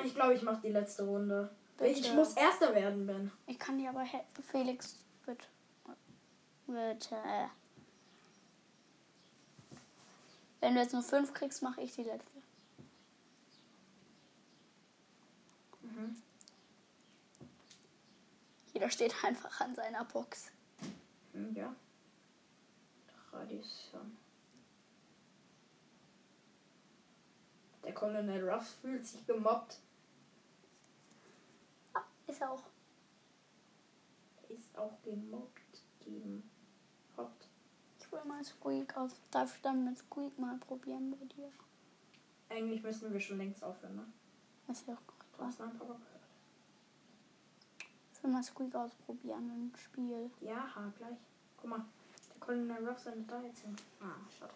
Ich 0.05 0.15
glaube, 0.15 0.35
ich 0.35 0.43
mache 0.43 0.61
die 0.63 0.69
letzte 0.69 1.05
Runde. 1.05 1.51
Bitte. 1.77 1.91
Ich 1.91 2.15
muss 2.15 2.35
Erster 2.37 2.75
werden, 2.75 3.07
Ben. 3.07 3.33
Ich 3.47 3.59
kann 3.59 3.79
dir 3.79 3.89
aber 3.89 4.03
helfen. 4.03 4.45
Felix 4.45 4.99
wird. 5.25 5.49
wird 6.67 7.11
äh, 7.11 7.49
wenn 10.61 10.75
du 10.75 10.81
jetzt 10.81 10.93
nur 10.93 11.03
fünf 11.03 11.35
kriegst, 11.35 11.63
mache 11.63 11.81
ich 11.83 11.95
die 11.95 12.05
letzte. 12.05 12.39
Mhm. 15.83 16.17
Jeder 18.85 18.93
steht 18.93 19.25
einfach 19.25 19.63
an 19.63 19.75
seiner 19.75 20.05
Box. 20.05 20.53
Ja. 21.55 21.75
Tradition. 23.31 24.15
Der 27.83 27.95
Colonel 27.95 28.47
Ruff 28.47 28.67
fühlt 28.83 29.07
sich 29.07 29.27
gemobbt. 29.27 29.81
Ah, 31.95 32.03
ist 32.27 32.43
auch. 32.43 32.63
Ist 34.51 34.77
auch 34.77 35.01
gemobbt. 35.03 35.81
Gemobbt. 36.01 37.49
Ich 37.99 38.13
will 38.13 38.25
mal 38.27 38.45
Squeak 38.45 38.95
aus. 38.99 39.19
Darf 39.31 39.57
ich 39.57 39.63
dann 39.63 39.87
mit 39.87 39.97
Squeak 39.97 40.39
mal 40.39 40.59
probieren 40.59 41.17
bei 41.19 41.25
dir? 41.25 41.51
Eigentlich 42.51 42.83
müssen 42.83 43.15
wir 43.15 43.21
schon 43.21 43.39
längst 43.39 43.65
aufhören, 43.65 43.97
ne? 43.97 44.13
Das 44.67 44.81
ist 44.81 44.89
ja 44.89 44.93
auch 44.93 45.07
korrekt. 45.07 45.39
Du 45.39 45.43
hast 45.43 45.57
gehört. 45.57 46.01
Ich 46.11 46.14
will 48.25 48.31
mal 48.31 48.43
Squeak 48.43 48.75
ausprobieren 48.75 49.51
im 49.55 49.79
Spiel. 49.79 50.31
Ja, 50.41 50.75
ha, 50.75 50.93
gleich. 50.97 51.19
Guck 51.57 51.71
mal. 51.71 51.85
Der 52.33 52.41
Colonel 52.41 52.89
Ruff 52.89 52.99
sendet 52.99 53.31
da 53.31 53.41
jetzt 53.43 53.61
hin. 53.61 53.77
Ah, 54.01 54.17
schade. 54.37 54.53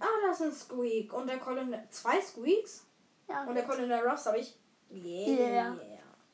Ah, 0.00 0.06
da 0.24 0.32
ist 0.32 0.42
ein 0.42 0.52
Squeak. 0.52 1.12
Und 1.12 1.26
der 1.26 1.38
Colonel. 1.38 1.82
Zwei 1.90 2.20
Squeaks? 2.20 2.86
Ja, 3.28 3.44
Und 3.44 3.54
der 3.54 3.64
Colonel 3.64 4.06
Ruffs 4.06 4.26
habe 4.26 4.38
ich. 4.38 4.58
Yeah. 4.90 5.76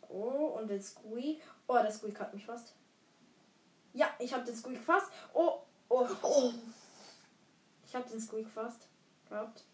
Oh, 0.08 0.58
und 0.58 0.68
den 0.68 0.82
Squeak. 0.82 1.42
Oh, 1.66 1.74
der 1.74 1.90
Squeak 1.90 2.18
hat 2.18 2.34
mich 2.34 2.44
fast. 2.44 2.74
Ja, 3.92 4.10
ich 4.18 4.32
habe 4.32 4.44
den 4.44 4.56
Squeak 4.56 4.78
fast. 4.78 5.10
Oh, 5.32 5.60
oh, 5.88 6.06
oh. 6.22 6.52
Ich 7.86 7.94
habe 7.94 8.08
den 8.08 8.20
Squeak 8.20 8.48
fast 8.48 8.88
gehabt. 9.28 9.64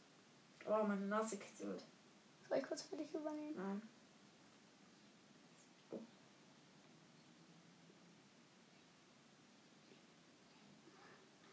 Oh, 0.67 0.85
meine 0.85 1.07
Nase 1.07 1.37
kitzelt. 1.37 1.85
soll 2.49 2.59
ich 2.59 2.65
kurz 2.65 2.83
für 2.83 2.97
dich 2.97 3.13
übernehmen? 3.15 3.57
Nein. 3.57 3.83
Oh. 5.91 6.01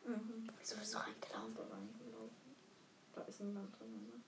Mhm. 0.06 0.53
Wieso 0.64 0.78
bist 0.78 0.94
du 0.94 0.98
reingelaufen? 0.98 1.56
Da 1.56 1.64
reingelaufen. 1.64 2.56
Da 3.14 3.22
ist 3.24 3.42
niemand 3.42 3.78
drin, 3.78 3.92
ne? 4.08 4.22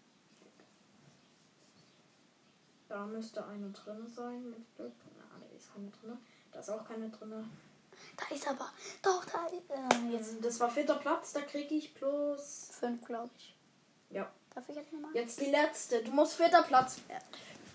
Da 2.89 3.05
müsste 3.05 3.45
eine 3.45 3.69
drin 3.69 4.05
sein 4.13 4.49
mit 4.49 4.75
Glück. 4.75 4.91
Na, 5.17 5.39
da 5.39 5.55
ist 5.55 5.73
keine 5.73 5.89
drin. 5.89 6.17
Da 6.51 6.59
ist 6.59 6.69
auch 6.69 6.85
keine 6.85 7.09
drin. 7.09 7.49
Da 8.17 8.35
ist 8.35 8.47
aber. 8.49 8.69
Doch, 9.01 9.23
da 9.23 9.45
ist. 9.45 9.69
Äh, 9.69 10.11
jetzt 10.11 10.43
Das 10.43 10.59
war 10.59 10.69
vierter 10.69 10.95
Platz, 10.95 11.31
da 11.31 11.41
kriege 11.41 11.73
ich 11.73 11.95
plus. 11.95 12.67
fünf, 12.71 13.05
glaube 13.05 13.29
ich. 13.37 13.55
Ja. 14.09 14.29
Darf 14.53 14.67
ich 14.67 14.75
jetzt 14.75 14.91
nochmal? 14.91 15.11
Jetzt 15.15 15.39
die 15.39 15.49
letzte. 15.49 16.03
Du 16.03 16.11
musst 16.11 16.33
vierter 16.35 16.63
Platz 16.63 16.99
werden. 17.07 17.23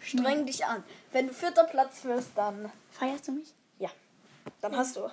Streng 0.00 0.44
dich 0.44 0.66
an. 0.66 0.84
Wenn 1.12 1.28
du 1.28 1.32
vierter 1.32 1.64
Platz 1.64 2.04
wirst, 2.04 2.32
dann. 2.34 2.70
Feierst 2.90 3.28
du 3.28 3.32
mich? 3.32 3.54
Ja. 3.78 3.90
Dann 4.60 4.76
hast 4.76 4.96
du 4.96 5.10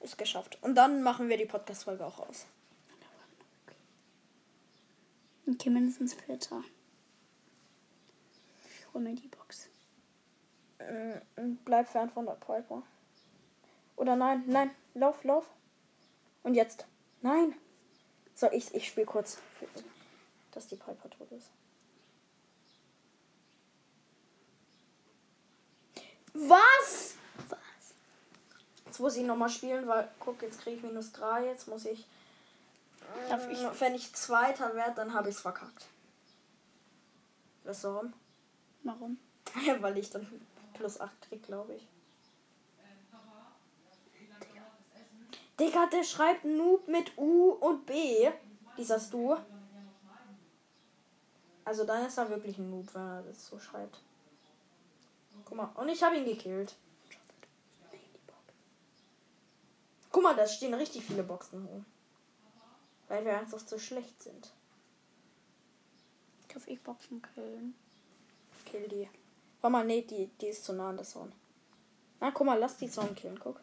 es 0.00 0.16
geschafft. 0.16 0.56
Und 0.62 0.76
dann 0.76 1.02
machen 1.02 1.28
wir 1.28 1.36
die 1.36 1.46
Podcast-Folge 1.46 2.06
auch 2.06 2.20
aus. 2.20 2.46
Okay, 5.48 5.70
mindestens 5.70 6.14
Vierter. 6.14 6.62
Ich 8.64 8.92
hol 8.92 9.00
mir 9.00 9.14
die 9.14 9.28
Box. 9.28 9.68
Mm, 10.80 11.54
Bleib 11.64 11.88
fern 11.88 12.10
von 12.10 12.26
der 12.26 12.32
Piper. 12.32 12.82
Oder 13.96 14.16
nein, 14.16 14.44
nein. 14.46 14.70
Lauf, 14.94 15.22
lauf. 15.24 15.46
Und 16.42 16.54
jetzt. 16.54 16.86
Nein. 17.22 17.54
So, 18.34 18.50
ich, 18.50 18.74
ich 18.74 18.88
spiele 18.88 19.06
kurz, 19.06 19.38
dass 20.52 20.66
die 20.66 20.76
Piper 20.76 21.08
tot 21.10 21.30
ist. 21.32 21.50
Was? 26.34 27.14
Was? 27.48 27.94
Jetzt 28.84 29.00
muss 29.00 29.16
ich 29.16 29.24
nochmal 29.24 29.48
spielen, 29.48 29.88
weil, 29.88 30.08
guck, 30.20 30.42
jetzt 30.42 30.60
kriege 30.60 30.76
ich 30.76 30.82
minus 30.82 31.12
3. 31.12 31.46
Jetzt 31.46 31.66
muss 31.68 31.86
ich. 31.86 32.06
Darf 33.28 33.48
ich? 33.48 33.80
Wenn 33.80 33.94
ich 33.94 34.14
Zweiter 34.14 34.74
werde, 34.74 34.94
dann 34.94 35.14
habe 35.14 35.28
ich 35.28 35.36
es 35.36 35.40
verkackt. 35.40 35.86
Weißt 37.64 37.84
du 37.84 37.88
warum? 37.88 38.12
Warum? 38.84 39.18
Ja, 39.64 39.80
weil 39.82 39.98
ich 39.98 40.10
dann 40.10 40.26
plus 40.74 41.00
8 41.00 41.22
krieg, 41.22 41.42
glaube 41.42 41.74
ich. 41.74 41.88
Digga, 45.58 45.86
der 45.86 46.04
schreibt 46.04 46.44
Noob 46.44 46.86
mit 46.86 47.16
U 47.16 47.52
und 47.52 47.86
B. 47.86 48.30
Dieser 48.76 49.00
Stu. 49.00 49.36
Also 51.64 51.84
dann 51.84 52.06
ist 52.06 52.18
er 52.18 52.28
wirklich 52.28 52.58
ein 52.58 52.70
Noob, 52.70 52.94
wenn 52.94 53.02
er 53.02 53.22
das 53.22 53.46
so 53.46 53.58
schreibt. 53.58 54.00
Guck 55.44 55.56
mal, 55.56 55.70
und 55.74 55.88
ich 55.88 56.02
habe 56.02 56.16
ihn 56.16 56.24
gekillt. 56.24 56.76
Guck 60.12 60.22
mal, 60.22 60.36
da 60.36 60.46
stehen 60.46 60.74
richtig 60.74 61.04
viele 61.04 61.22
Boxen 61.22 61.66
rum. 61.66 61.84
Weil 63.08 63.24
wir 63.24 63.38
einfach 63.38 63.58
so 63.58 63.78
schlecht 63.78 64.22
sind. 64.22 64.52
Darf 66.52 66.66
ich 66.66 66.82
Boxen 66.82 67.20
killen? 67.20 67.74
Kill 68.64 68.88
die. 68.88 69.08
Warte 69.60 69.72
mal, 69.72 69.84
nee, 69.84 70.02
die, 70.02 70.30
die 70.40 70.46
ist 70.46 70.64
zu 70.64 70.72
nah 70.72 70.88
an 70.88 70.96
der 70.96 71.04
Zone. 71.04 71.32
Na, 72.20 72.30
guck 72.30 72.46
mal, 72.46 72.58
lass 72.58 72.78
die 72.78 72.90
Zone 72.90 73.12
killen, 73.14 73.38
guck. 73.38 73.60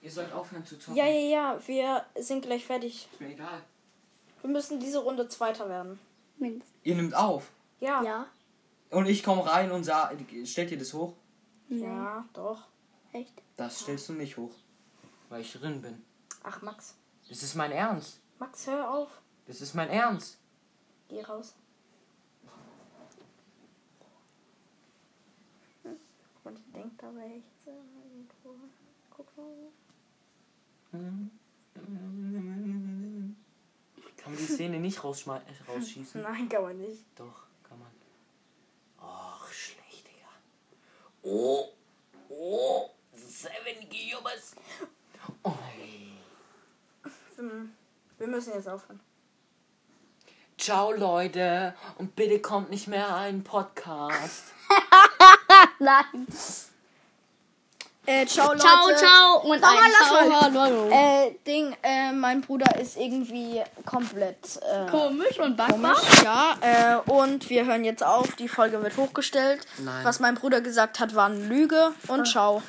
Ihr 0.00 0.10
sollt 0.10 0.32
aufhören 0.32 0.64
zu 0.64 0.78
zocken. 0.78 0.96
Ja, 0.96 1.06
ja, 1.06 1.20
ja, 1.20 1.60
wir 1.66 2.06
sind 2.18 2.42
gleich 2.42 2.64
fertig. 2.64 3.08
Ist 3.12 3.20
mir 3.20 3.32
egal. 3.32 3.62
Wir 4.40 4.50
müssen 4.50 4.80
diese 4.80 5.00
Runde 5.00 5.28
Zweiter 5.28 5.68
werden. 5.68 6.00
Mindestens. 6.38 6.74
Ihr 6.82 6.94
nimmt 6.94 7.14
auf. 7.14 7.50
Ja. 7.80 8.02
Ja. 8.02 8.26
Und 8.90 9.06
ich 9.06 9.22
komme 9.22 9.44
rein 9.46 9.70
und 9.70 9.84
sag, 9.84 10.16
stellt 10.44 10.70
ihr 10.70 10.78
das 10.78 10.94
hoch? 10.94 11.12
Ja, 11.68 12.26
doch. 12.32 12.62
Echt? 13.12 13.42
Das 13.56 13.80
stellst 13.80 14.08
du 14.08 14.14
nicht 14.14 14.36
hoch. 14.38 14.54
Weil 15.28 15.42
ich 15.42 15.52
drin 15.52 15.82
bin. 15.82 16.02
Ach, 16.42 16.62
Max. 16.62 16.94
Das 17.28 17.42
ist 17.42 17.54
mein 17.54 17.70
Ernst. 17.70 18.20
Max, 18.40 18.66
hör 18.66 18.90
auf. 18.90 19.20
Das 19.46 19.60
ist 19.60 19.74
mein 19.74 19.90
Ernst. 19.90 20.38
Geh 21.08 21.20
raus. 21.20 21.54
Und 26.42 26.58
ich 26.58 26.72
denke 26.72 26.96
dabei 26.96 27.36
echt 27.36 27.62
so 27.62 27.70
irgendwo. 27.70 28.54
Guck 29.10 29.36
mal. 29.36 29.70
Kann 30.90 31.30
man 34.24 34.36
die 34.36 34.46
Szene 34.46 34.80
nicht 34.80 34.96
äh, 34.96 35.00
rausschießen? 35.68 36.22
Nein, 36.22 36.48
kann 36.48 36.62
man 36.62 36.78
nicht. 36.78 37.04
Doch, 37.16 37.44
kann 37.62 37.78
man. 37.78 37.90
Och, 38.98 39.52
schlecht, 39.52 40.06
Digga. 40.08 40.30
Oh, 41.22 41.68
oh, 42.30 42.88
seven 43.12 43.86
Giobers. 43.90 44.54
Oh. 45.42 45.54
Wir 48.20 48.26
müssen 48.26 48.52
jetzt 48.52 48.68
aufhören. 48.68 49.00
Ciao, 50.58 50.92
Leute. 50.92 51.74
Und 51.96 52.14
bitte 52.16 52.38
kommt 52.38 52.68
nicht 52.68 52.86
mehr 52.86 53.16
ein 53.16 53.42
Podcast. 53.42 54.44
Nein. 55.78 56.26
Äh, 58.04 58.26
ciao, 58.26 58.48
Leute. 58.48 58.58
Ciao, 58.60 58.94
ciao 58.94 59.40
und 59.50 59.58
Mama, 59.60 59.80
ein 59.80 59.90
lass 59.98 60.08
Ciao, 60.08 60.28
mal. 60.28 60.52
hallo. 60.62 60.88
Äh, 60.90 61.34
Ding, 61.46 61.74
äh, 61.82 62.12
mein 62.12 62.42
Bruder 62.42 62.78
ist 62.78 62.98
irgendwie 62.98 63.62
komplett, 63.86 64.60
äh, 64.70 64.90
Komisch 64.90 65.38
und 65.38 65.56
backbar. 65.56 65.94
komisch. 65.94 66.22
Ja, 66.22 66.56
äh, 66.60 67.10
und 67.10 67.48
wir 67.48 67.64
hören 67.64 67.84
jetzt 67.84 68.04
auf. 68.04 68.34
Die 68.36 68.48
Folge 68.48 68.82
wird 68.82 68.98
hochgestellt. 68.98 69.66
Nein. 69.78 70.04
Was 70.04 70.20
mein 70.20 70.34
Bruder 70.34 70.60
gesagt 70.60 71.00
hat, 71.00 71.14
war 71.14 71.26
eine 71.26 71.42
Lüge. 71.46 71.92
Und 72.08 72.26
ciao. 72.26 72.62